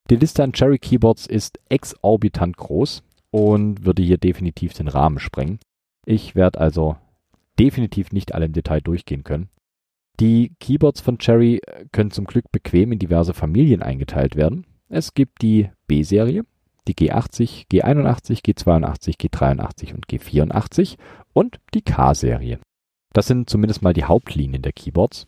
Die 0.09 0.15
Liste 0.15 0.43
an 0.43 0.53
Cherry 0.53 0.79
Keyboards 0.79 1.25
ist 1.27 1.59
exorbitant 1.69 2.57
groß 2.57 3.03
und 3.31 3.85
würde 3.85 4.03
hier 4.03 4.17
definitiv 4.17 4.73
den 4.73 4.87
Rahmen 4.87 5.19
sprengen. 5.19 5.59
Ich 6.05 6.35
werde 6.35 6.59
also 6.59 6.97
definitiv 7.59 8.11
nicht 8.11 8.33
alle 8.33 8.45
im 8.45 8.53
Detail 8.53 8.81
durchgehen 8.81 9.23
können. 9.23 9.49
Die 10.19 10.53
Keyboards 10.59 11.01
von 11.01 11.17
Cherry 11.17 11.61
können 11.91 12.11
zum 12.11 12.25
Glück 12.25 12.51
bequem 12.51 12.91
in 12.91 12.99
diverse 12.99 13.33
Familien 13.33 13.81
eingeteilt 13.81 14.35
werden. 14.35 14.65
Es 14.89 15.13
gibt 15.13 15.41
die 15.41 15.69
B-Serie, 15.87 16.43
die 16.87 16.93
G80, 16.93 17.67
G81, 17.69 18.43
G82, 18.43 19.17
G83 19.17 19.93
und 19.93 20.07
G84 20.07 20.97
und 21.33 21.59
die 21.73 21.81
K-Serie. 21.81 22.59
Das 23.13 23.27
sind 23.27 23.49
zumindest 23.49 23.81
mal 23.81 23.93
die 23.93 24.03
Hauptlinien 24.03 24.61
der 24.61 24.73
Keyboards. 24.73 25.27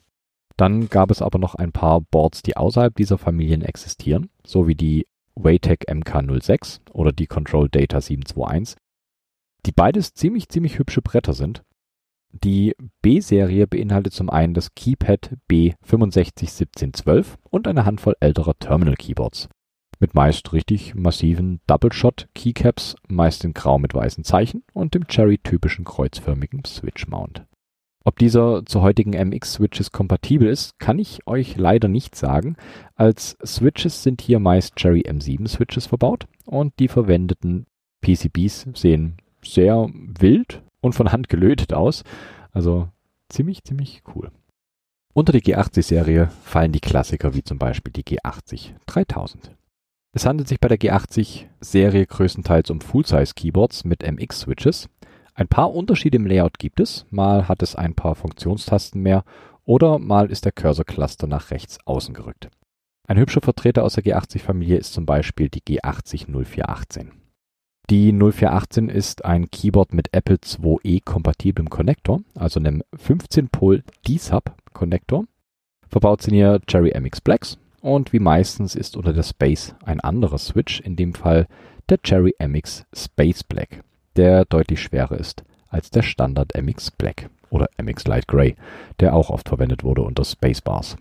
Dann 0.58 0.90
gab 0.90 1.12
es 1.12 1.22
aber 1.22 1.38
noch 1.38 1.56
ein 1.56 1.72
paar 1.72 2.02
Boards, 2.02 2.42
die 2.42 2.58
außerhalb 2.58 2.96
dieser 2.96 3.18
Familien 3.18 3.62
existieren, 3.62 4.30
so 4.46 4.68
wie 4.68 4.76
die 4.76 5.06
Waytec 5.36 5.90
MK06 5.90 6.80
oder 6.92 7.12
die 7.12 7.28
Control 7.28 7.70
Data 7.70 8.00
721, 8.00 8.78
die 9.66 9.72
beides 9.72 10.14
ziemlich, 10.14 10.50
ziemlich 10.50 10.80
hübsche 10.80 11.02
Bretter 11.02 11.34
sind. 11.34 11.64
Die 12.32 12.74
B-Serie 13.02 13.68
beinhaltet 13.68 14.14
zum 14.14 14.30
einen 14.30 14.54
das 14.54 14.74
Keypad 14.76 15.38
B651712 15.50 17.36
und 17.50 17.68
eine 17.68 17.86
Handvoll 17.86 18.16
älterer 18.20 18.58
Terminal 18.60 18.96
Keyboards. 18.96 19.50
Mit 20.00 20.14
meist 20.14 20.52
richtig 20.52 20.96
massiven 20.96 21.62
Double-Shot 21.68 22.28
Keycaps, 22.36 22.96
meist 23.08 23.46
in 23.46 23.54
grau 23.54 23.80
mit 23.80 23.94
weißen 23.94 24.26
Zeichen 24.26 24.64
und 24.74 24.94
dem 24.94 25.08
Cherry-typischen 25.08 25.86
kreuzförmigen 25.86 26.66
Switch-Mount. 26.66 27.46
Ob 28.08 28.20
dieser 28.20 28.64
zu 28.68 28.84
heutigen 28.84 29.14
MX-Switches 29.14 29.92
kompatibel 29.92 30.48
ist, 30.48 30.78
kann 30.78 31.00
ich 31.00 31.26
euch 31.26 31.58
leider 31.58 31.88
nicht 31.88 32.16
sagen. 32.16 32.56
Als 32.94 33.36
Switches 33.44 34.04
sind 34.04 34.22
hier 34.22 34.40
meist 34.40 34.76
Cherry 34.76 35.02
M7-Switches 35.02 35.88
verbaut 35.88 36.28
und 36.46 36.74
die 36.78 36.88
verwendeten 36.88 37.66
PCBs 38.02 38.68
sehen 38.76 39.18
sehr 39.44 39.90
wild 39.92 40.62
und 40.82 40.94
von 40.94 41.12
Hand 41.12 41.30
gelötet 41.30 41.74
aus. 41.74 42.04
Also 42.52 42.90
ziemlich, 43.28 43.64
ziemlich 43.64 44.04
cool. 44.16 44.32
Unter 45.14 45.32
die 45.32 45.42
G80-Serie 45.42 46.30
fallen 46.44 46.74
die 46.74 46.82
Klassiker 46.82 47.34
wie 47.34 47.44
zum 47.44 47.58
Beispiel 47.58 47.92
die 47.92 48.04
G80 48.04 48.74
3000. 48.86 49.56
Es 50.12 50.28
handelt 50.28 50.48
sich 50.48 50.60
bei 50.60 50.68
der 50.68 50.78
G80-Serie 50.78 52.06
größtenteils 52.06 52.70
um 52.70 52.82
Full-Size-Keyboards 52.82 53.84
mit 53.84 54.04
MX-Switches. 54.04 54.90
Ein 55.38 55.50
paar 55.50 55.74
Unterschiede 55.74 56.16
im 56.16 56.26
Layout 56.26 56.60
gibt 56.60 56.80
es. 56.80 57.06
Mal 57.10 57.50
hat 57.50 57.62
es 57.62 57.76
ein 57.76 57.94
paar 57.94 58.16
Funktionstasten 58.16 59.02
mehr 59.02 59.26
oder 59.66 60.00
mal 60.00 60.32
ist 60.32 60.46
der 60.46 60.54
Cursor-Cluster 60.54 61.28
nach 61.28 61.52
rechts 61.52 61.78
außen 61.86 62.14
gerückt. 62.14 62.50
Ein 63.08 63.18
hübscher 63.18 63.42
Vertreter 63.42 63.84
aus 63.84 63.96
der 63.96 64.06
G80-Familie 64.06 64.78
ist 64.78 64.94
zum 64.94 65.06
Beispiel 65.06 65.50
die 65.50 65.62
G80 65.62 66.28
0418. 66.32 67.12
Die 67.90 68.14
0418 68.14 68.88
ist 68.88 69.26
ein 69.26 69.52
Keyboard 69.52 69.94
mit 69.94 70.08
Apple 70.14 70.38
IIe 70.40 71.02
kompatiblem 71.02 71.70
Konnektor, 71.70 72.22
also 72.34 72.60
einem 72.62 72.82
15-Pol 72.98 73.84
D-Sub 74.08 74.56
Konnektor. 74.74 75.26
Verbaut 75.90 76.22
sind 76.22 76.34
hier 76.34 76.62
Cherry 76.66 76.98
MX 76.98 77.22
Blacks 77.22 77.58
und 77.82 78.14
wie 78.14 78.20
meistens 78.20 78.74
ist 78.74 78.96
unter 78.96 79.12
der 79.12 79.24
Space 79.24 79.76
ein 79.84 80.00
anderer 80.00 80.38
Switch, 80.38 80.80
in 80.80 80.96
dem 80.96 81.14
Fall 81.14 81.48
der 81.90 82.02
Cherry 82.02 82.34
MX 82.40 82.86
Space 82.94 83.44
Black 83.44 83.84
der 84.16 84.46
deutlich 84.46 84.82
schwerer 84.82 85.18
ist 85.18 85.44
als 85.68 85.90
der 85.90 86.04
Standard 86.04 86.54
MX 86.56 86.92
Black 86.92 87.30
oder 87.50 87.68
MX 87.78 88.08
Light 88.08 88.28
Gray, 88.28 88.56
der 89.00 89.14
auch 89.14 89.30
oft 89.30 89.50
verwendet 89.50 89.84
wurde 89.84 90.04
unter 90.04 90.24
Spacebars. 90.24 90.98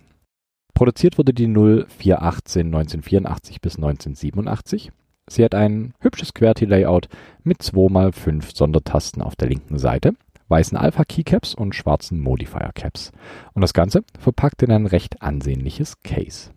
Produziert 0.75 1.19
wurde 1.19 1.33
die 1.33 1.47
0418 1.47 2.67
1984 2.67 3.61
bis 3.61 3.77
1987. 3.77 4.91
Sie 5.29 5.45
hat 5.45 5.55
ein 5.55 5.95
hübsches 6.01 6.35
QWERTY-Layout 6.35 7.09
mit 7.45 7.63
2x5 7.63 8.57
Sondertasten 8.57 9.23
auf 9.23 9.37
der 9.37 9.49
linken 9.49 9.79
Seite, 9.79 10.15
weißen 10.49 10.77
Alpha-Keycaps 10.77 11.55
und 11.55 11.75
schwarzen 11.75 12.21
Modifier-Caps. 12.21 13.13
Und 13.55 13.63
das 13.63 13.73
Ganze 13.73 14.03
verpackt 14.19 14.63
in 14.63 14.73
ein 14.73 14.87
recht 14.87 15.23
ansehnliches 15.23 16.01
Case. 16.03 16.51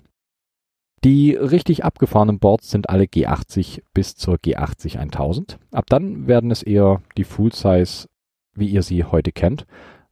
Die 1.03 1.33
richtig 1.33 1.85
abgefahrenen 1.85 2.39
Boards 2.39 2.71
sind 2.71 2.89
alle 2.89 3.03
G80 3.03 3.83
bis 3.93 4.15
zur 4.15 4.35
G80 4.35 4.97
1000. 4.97 5.59
Ab 5.71 5.85
dann 5.89 6.27
werden 6.27 6.49
es 6.49 6.63
eher 6.63 7.01
die 7.17 7.23
Full 7.23 7.53
Size, 7.53 8.07
wie 8.55 8.67
ihr 8.67 8.81
sie 8.81 9.03
heute 9.03 9.31
kennt. 9.31 9.67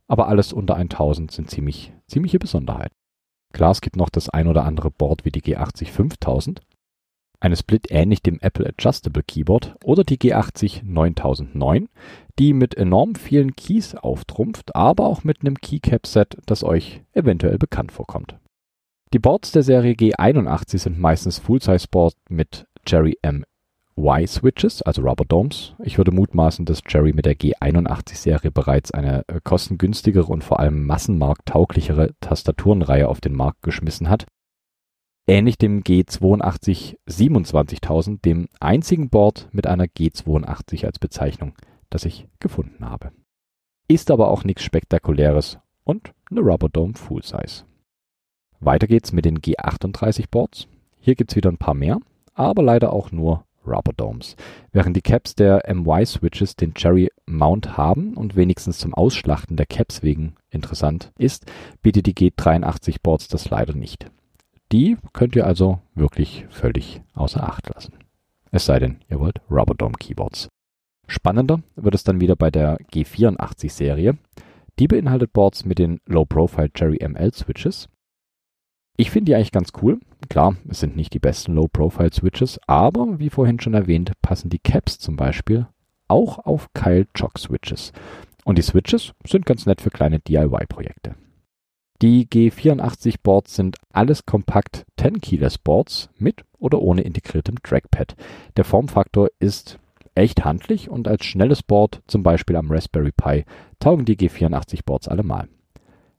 Aber 0.08 0.28
alles 0.28 0.54
unter 0.54 0.76
1000 0.76 1.32
sind 1.32 1.50
ziemlich, 1.50 1.92
ziemliche 2.08 2.38
Besonderheiten. 2.38 2.94
Klar, 3.52 3.72
es 3.72 3.82
gibt 3.82 3.96
noch 3.96 4.10
das 4.10 4.30
ein 4.30 4.48
oder 4.48 4.66
andere 4.66 4.92
Board 4.92 5.26
wie 5.26 5.32
die 5.32 5.42
G80 5.42 5.88
5000. 5.88 6.62
Eine 7.40 7.56
Split 7.56 7.88
ähnlich 7.90 8.22
dem 8.22 8.40
Apple 8.40 8.68
Adjustable 8.68 9.24
Keyboard 9.24 9.76
oder 9.84 10.04
die 10.04 10.18
G80 10.18 10.84
9009, 10.84 11.90
die 12.38 12.54
mit 12.54 12.76
enorm 12.76 13.16
vielen 13.16 13.56
Keys 13.56 13.96
auftrumpft, 13.96 14.76
aber 14.76 15.06
auch 15.06 15.24
mit 15.24 15.42
einem 15.42 15.56
Keycap-Set, 15.56 16.38
das 16.46 16.64
euch 16.64 17.02
eventuell 17.14 17.58
bekannt 17.58 17.92
vorkommt. 17.92 18.38
Die 19.16 19.20
Boards 19.20 19.54
der 19.54 19.64
Serie 19.64 19.94
G81 19.94 20.78
sind 20.78 21.00
meistens 21.00 21.40
Full-Size-Boards 21.40 22.18
mit 22.28 22.68
Cherry 22.86 23.18
MY 23.96 24.28
Switches, 24.28 24.82
also 24.82 25.04
Rubber 25.04 25.24
Domes. 25.24 25.74
Ich 25.82 25.98
würde 25.98 26.12
mutmaßen, 26.12 26.66
dass 26.66 26.84
Cherry 26.84 27.14
mit 27.14 27.26
der 27.26 27.38
G81-Serie 27.38 28.52
bereits 28.52 28.92
eine 28.92 29.24
äh, 29.30 29.40
kostengünstigere 29.42 30.26
und 30.26 30.44
vor 30.44 30.60
allem 30.60 30.86
massenmarkttauglichere 30.86 32.14
Tastaturenreihe 32.20 33.08
auf 33.08 33.22
den 33.22 33.38
Markt 33.38 33.62
geschmissen 33.62 34.10
hat. 34.10 34.26
Ähnlich 35.28 35.58
dem 35.58 35.84
G82 35.84 36.98
27000, 37.06 38.26
dem 38.26 38.50
einzigen 38.60 39.10
Board 39.10 39.48
mit 39.54 39.66
einer 39.66 39.86
G82 39.86 40.86
als 40.86 41.00
Bezeichnung, 41.00 41.54
das 41.90 42.04
ich 42.04 42.28
gefunden 42.40 42.84
habe. 42.84 43.14
Ist 43.88 44.12
aber 44.12 44.28
auch 44.28 44.44
nichts 44.44 44.64
Spektakuläres 44.64 45.58
und 45.86 46.12
eine 46.30 46.42
Rubber 46.42 46.68
Dome 46.68 46.96
Full 46.96 47.24
Size. 47.24 47.64
Weiter 48.66 48.88
geht's 48.88 49.12
mit 49.12 49.26
den 49.26 49.40
G38 49.40 50.26
Boards. 50.32 50.68
Hier 51.00 51.14
gibt's 51.14 51.36
wieder 51.36 51.52
ein 51.52 51.60
paar 51.60 51.76
mehr, 51.76 52.00
aber 52.34 52.64
leider 52.64 52.94
auch 52.94 53.12
nur 53.12 53.46
Rubber 53.66 53.94
Domes. 53.96 54.36
Während 54.72 54.98
die 54.98 55.02
Caps 55.02 55.36
der 55.36 55.64
MY 55.72 56.06
Switches 56.06 56.56
den 56.56 56.74
Cherry 56.74 57.12
Mount 57.28 57.78
haben 57.78 58.16
und 58.16 58.36
wenigstens 58.36 58.80
zum 58.80 58.96
Ausschlachten 58.96 59.56
der 59.56 59.68
Caps 59.68 60.02
wegen 60.02 60.36
interessant 60.50 61.12
ist, 61.18 61.46
bietet 61.84 62.08
die 62.08 62.16
G83 62.16 62.98
Boards 63.04 63.28
das 63.28 63.52
leider 63.52 63.74
nicht. 63.74 64.08
Die 64.72 64.98
könnt 65.14 65.36
ihr 65.36 65.46
also 65.46 65.80
wirklich 65.94 66.48
völlig 66.50 67.02
außer 67.14 67.48
Acht 67.48 67.70
lassen. 67.74 67.94
Es 68.52 68.66
sei 68.66 68.80
denn, 68.80 68.98
ihr 69.10 69.20
wollt 69.20 69.42
Rubber 69.50 69.76
Dome 69.76 69.96
Keyboards. 70.00 70.48
Spannender 71.08 71.62
wird 71.76 71.94
es 71.94 72.04
dann 72.04 72.20
wieder 72.20 72.36
bei 72.36 72.50
der 72.50 72.80
G84 72.92 73.70
Serie. 73.70 74.18
Die 74.80 74.88
beinhaltet 74.88 75.34
Boards 75.34 75.66
mit 75.66 75.78
den 75.78 76.00
Low 76.08 76.26
Profile 76.26 76.72
Cherry 76.74 76.98
ML 77.08 77.32
Switches 77.32 77.90
Ich 78.98 79.12
finde 79.12 79.26
die 79.26 79.36
eigentlich 79.36 79.52
ganz 79.52 79.74
cool. 79.82 80.00
Klar, 80.30 80.56
es 80.70 80.80
sind 80.80 80.96
nicht 80.96 81.14
die 81.14 81.20
besten 81.20 81.54
Low-Profile-Switches, 81.54 82.60
aber 82.66 83.20
wie 83.20 83.30
vorhin 83.30 83.60
schon 83.60 83.74
erwähnt, 83.74 84.14
passen 84.22 84.50
die 84.50 84.60
Caps 84.60 85.00
zum 85.00 85.16
Beispiel 85.18 85.68
auch 86.08 86.40
auf 86.40 86.72
Kyle 86.74 87.08
Chock 87.14 87.38
Switches. 87.40 87.92
Und 88.44 88.58
die 88.58 88.62
Switches 88.62 89.14
sind 89.26 89.46
ganz 89.46 89.66
nett 89.66 89.82
für 89.82 89.90
kleine 89.90 90.20
DIY-Projekte. 90.20 91.16
Die 92.02 92.28
G84 92.28 93.16
Boards 93.24 93.56
sind 93.56 93.78
alles 93.92 94.26
kompakt 94.26 94.86
10 95.00 95.22
Keyless 95.22 95.58
Boards 95.58 96.10
mit 96.18 96.44
oder 96.60 96.82
ohne 96.82 97.02
integriertem 97.02 97.62
Trackpad. 97.64 98.16
Der 98.58 98.66
Formfaktor 98.66 99.30
ist 99.40 99.80
echt 100.14 100.46
handlich 100.46 100.90
und 100.90 101.08
als 101.08 101.26
schnelles 101.26 101.64
Board, 101.64 102.02
zum 102.08 102.22
Beispiel 102.24 102.56
am 102.56 102.72
Raspberry 102.72 103.12
Pi, 103.12 103.46
taugen 103.80 104.06
die 104.06 104.18
G84 104.18 104.82
Boards 104.86 105.08
allemal. 105.08 105.48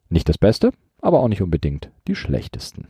Nicht 0.09 0.29
das 0.29 0.39
Beste, 0.39 0.72
aber 1.07 1.20
auch 1.20 1.28
nicht 1.28 1.42
unbedingt 1.42 1.90
die 2.07 2.14
schlechtesten. 2.14 2.88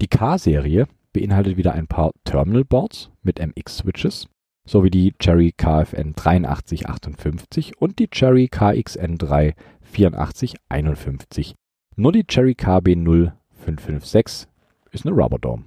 Die 0.00 0.08
K-Serie 0.08 0.86
beinhaltet 1.12 1.56
wieder 1.56 1.72
ein 1.72 1.86
paar 1.86 2.10
Terminal 2.24 2.64
Boards 2.64 3.10
mit 3.22 3.38
MX-Switches 3.38 4.28
sowie 4.64 4.90
die 4.90 5.12
Cherry 5.18 5.52
KFN 5.56 6.14
8358 6.14 7.80
und 7.80 7.98
die 7.98 8.08
Cherry 8.08 8.48
KXN3 8.52 9.54
8451 9.82 11.54
nur 12.00 12.12
die 12.12 12.22
Cherry 12.22 12.54
KB 12.54 12.94
0556 12.94 14.46
ist 14.92 15.04
eine 15.04 15.16
Rubber 15.16 15.40
Dome. 15.40 15.64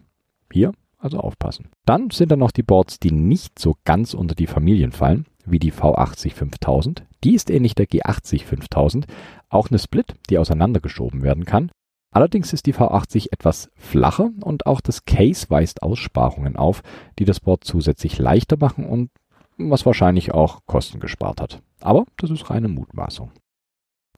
Hier 0.54 0.72
also 0.98 1.20
aufpassen. 1.20 1.68
Dann 1.86 2.10
sind 2.10 2.32
da 2.32 2.38
noch 2.38 2.52
die 2.52 2.64
Boards, 2.64 3.00
die 3.00 3.12
nicht 3.12 3.60
so 3.60 3.76
ganz 3.84 4.14
unter 4.14 4.34
die 4.34 4.48
Familien 4.48 4.94
fallen, 4.94 5.26
wie 5.52 5.60
die 5.60 5.72
V80 5.72 6.34
5000. 6.34 7.04
Die 7.24 7.36
ist 7.36 7.50
ähnlich 7.50 7.76
der 7.76 7.88
G80 7.88 8.44
5000, 8.46 9.06
auch 9.50 9.70
eine 9.70 9.80
Split, 9.80 10.16
die 10.30 10.38
auseinandergeschoben 10.38 11.22
werden 11.22 11.46
kann. 11.46 11.72
Allerdings 12.14 12.52
ist 12.52 12.66
die 12.66 12.74
V80 12.74 13.28
etwas 13.32 13.70
flacher 13.76 14.32
und 14.42 14.66
auch 14.66 14.82
das 14.82 15.06
Case 15.06 15.46
weist 15.50 15.82
Aussparungen 15.82 16.58
auf, 16.58 16.84
die 17.20 17.26
das 17.26 17.40
Board 17.40 17.64
zusätzlich 17.64 18.18
leichter 18.18 18.58
machen 18.60 18.86
und 18.86 19.12
was 19.58 19.86
wahrscheinlich 19.86 20.34
auch 20.34 20.60
Kosten 20.66 21.00
gespart 21.00 21.40
hat. 21.40 21.62
Aber 21.80 22.06
das 22.18 22.30
ist 22.30 22.50
reine 22.50 22.68
Mutmaßung. 22.68 23.32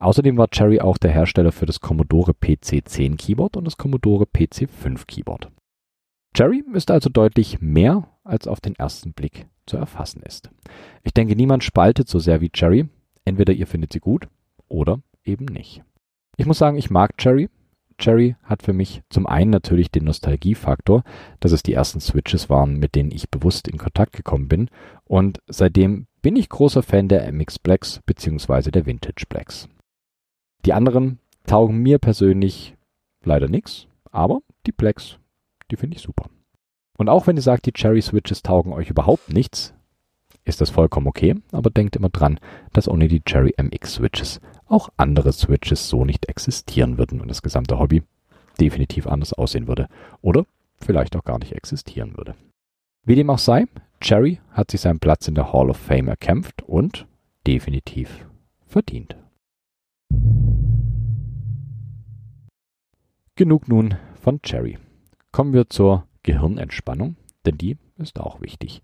Außerdem 0.00 0.36
war 0.36 0.48
Cherry 0.48 0.80
auch 0.80 0.98
der 0.98 1.12
Hersteller 1.12 1.52
für 1.52 1.66
das 1.66 1.80
Commodore 1.80 2.32
PC10 2.32 3.16
Keyboard 3.16 3.56
und 3.56 3.64
das 3.64 3.76
Commodore 3.76 4.24
PC5 4.24 5.06
Keyboard. 5.06 5.50
Cherry 6.34 6.64
ist 6.72 6.90
also 6.90 7.08
deutlich 7.08 7.60
mehr, 7.60 8.08
als 8.24 8.48
auf 8.48 8.60
den 8.60 8.74
ersten 8.74 9.12
Blick 9.12 9.46
zu 9.66 9.76
erfassen 9.76 10.22
ist. 10.22 10.50
Ich 11.02 11.14
denke, 11.14 11.36
niemand 11.36 11.62
spaltet 11.62 12.08
so 12.08 12.18
sehr 12.18 12.40
wie 12.40 12.50
Cherry. 12.50 12.88
Entweder 13.24 13.52
ihr 13.52 13.66
findet 13.66 13.92
sie 13.92 14.00
gut 14.00 14.28
oder 14.68 15.00
eben 15.24 15.46
nicht. 15.46 15.82
Ich 16.36 16.46
muss 16.46 16.58
sagen, 16.58 16.76
ich 16.76 16.90
mag 16.90 17.16
Cherry. 17.16 17.48
Cherry 17.98 18.34
hat 18.42 18.62
für 18.62 18.72
mich 18.72 19.02
zum 19.08 19.26
einen 19.26 19.50
natürlich 19.50 19.90
den 19.90 20.04
Nostalgiefaktor, 20.04 21.04
dass 21.38 21.52
es 21.52 21.62
die 21.62 21.74
ersten 21.74 22.00
Switches 22.00 22.50
waren, 22.50 22.78
mit 22.78 22.96
denen 22.96 23.12
ich 23.12 23.30
bewusst 23.30 23.68
in 23.68 23.78
Kontakt 23.78 24.14
gekommen 24.14 24.48
bin. 24.48 24.68
Und 25.04 25.38
seitdem 25.46 26.08
bin 26.20 26.34
ich 26.34 26.48
großer 26.48 26.82
Fan 26.82 27.08
der 27.08 27.30
MX 27.30 27.60
Blacks 27.60 28.00
bzw. 28.04 28.72
der 28.72 28.86
Vintage 28.86 29.26
Blacks. 29.28 29.68
Die 30.66 30.72
anderen 30.72 31.20
taugen 31.46 31.78
mir 31.78 31.98
persönlich 31.98 32.74
leider 33.22 33.48
nichts, 33.48 33.86
aber 34.10 34.40
die 34.66 34.72
Plex, 34.72 35.18
die 35.74 35.80
finde 35.80 35.96
ich 35.96 36.02
super. 36.02 36.30
Und 36.96 37.08
auch 37.08 37.26
wenn 37.26 37.36
ihr 37.36 37.42
sagt, 37.42 37.66
die 37.66 37.72
Cherry 37.72 38.00
Switches 38.00 38.42
taugen 38.42 38.72
euch 38.72 38.90
überhaupt 38.90 39.32
nichts, 39.32 39.74
ist 40.44 40.60
das 40.60 40.70
vollkommen 40.70 41.08
okay, 41.08 41.34
aber 41.50 41.70
denkt 41.70 41.96
immer 41.96 42.10
dran, 42.10 42.38
dass 42.72 42.86
ohne 42.86 43.08
die 43.08 43.22
Cherry 43.22 43.54
MX 43.60 43.94
Switches 43.94 44.40
auch 44.66 44.90
andere 44.96 45.32
Switches 45.32 45.88
so 45.88 46.04
nicht 46.04 46.28
existieren 46.28 46.96
würden 46.96 47.20
und 47.20 47.26
das 47.26 47.42
gesamte 47.42 47.80
Hobby 47.80 48.02
definitiv 48.60 49.08
anders 49.08 49.32
aussehen 49.32 49.66
würde 49.66 49.88
oder 50.22 50.46
vielleicht 50.76 51.16
auch 51.16 51.24
gar 51.24 51.40
nicht 51.40 51.52
existieren 51.52 52.16
würde. 52.16 52.36
Wie 53.04 53.16
dem 53.16 53.30
auch 53.30 53.38
sei, 53.38 53.66
Cherry 54.00 54.40
hat 54.52 54.70
sich 54.70 54.80
seinen 54.80 55.00
Platz 55.00 55.26
in 55.26 55.34
der 55.34 55.52
Hall 55.52 55.70
of 55.70 55.76
Fame 55.76 56.06
erkämpft 56.06 56.62
und 56.62 57.08
definitiv 57.48 58.28
verdient. 58.64 59.16
Genug 63.34 63.66
nun 63.66 63.96
von 64.20 64.40
Cherry. 64.42 64.78
Kommen 65.34 65.52
wir 65.52 65.68
zur 65.68 66.06
Gehirnentspannung, 66.22 67.16
denn 67.44 67.58
die 67.58 67.76
ist 67.96 68.20
auch 68.20 68.40
wichtig. 68.40 68.82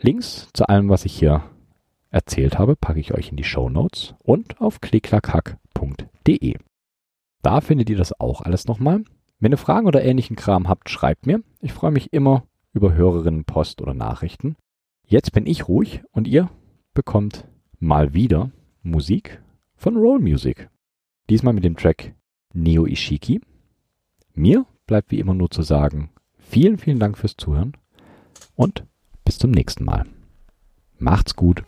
Links 0.00 0.48
zu 0.52 0.68
allem, 0.68 0.88
was 0.88 1.04
ich 1.04 1.18
hier 1.18 1.42
erzählt 2.10 2.60
habe, 2.60 2.76
packe 2.76 3.00
ich 3.00 3.12
euch 3.12 3.30
in 3.30 3.36
die 3.36 3.42
Show 3.42 3.68
Notes 3.68 4.14
und 4.20 4.60
auf 4.60 4.80
klicklackhack.de. 4.80 6.54
Da 7.42 7.60
findet 7.60 7.90
ihr 7.90 7.96
das 7.96 8.20
auch 8.20 8.42
alles 8.42 8.68
nochmal. 8.68 9.02
Wenn 9.40 9.50
ihr 9.50 9.58
Fragen 9.58 9.88
oder 9.88 10.04
ähnlichen 10.04 10.36
Kram 10.36 10.68
habt, 10.68 10.90
schreibt 10.90 11.26
mir. 11.26 11.42
Ich 11.60 11.72
freue 11.72 11.90
mich 11.90 12.12
immer 12.12 12.44
über 12.72 12.94
Hörerinnenpost 12.94 13.82
oder 13.82 13.94
Nachrichten. 13.94 14.54
Jetzt 15.04 15.32
bin 15.32 15.44
ich 15.44 15.66
ruhig 15.66 16.04
und 16.12 16.28
ihr 16.28 16.50
bekommt 16.92 17.48
mal 17.80 18.14
wieder 18.14 18.52
Musik 18.84 19.42
von 19.74 19.96
Roll 19.96 20.20
Music. 20.20 20.70
Diesmal 21.30 21.52
mit 21.52 21.64
dem 21.64 21.74
Track 21.74 22.14
Neo 22.52 22.86
Ishiki 22.86 23.40
mir 24.34 24.66
bleibt 24.86 25.10
wie 25.10 25.20
immer 25.20 25.34
nur 25.34 25.50
zu 25.50 25.62
sagen, 25.62 26.10
vielen, 26.38 26.78
vielen 26.78 26.98
Dank 26.98 27.18
fürs 27.18 27.36
Zuhören 27.36 27.76
und 28.54 28.84
bis 29.24 29.38
zum 29.38 29.50
nächsten 29.50 29.84
Mal. 29.84 30.04
Macht's 30.98 31.36
gut. 31.36 31.64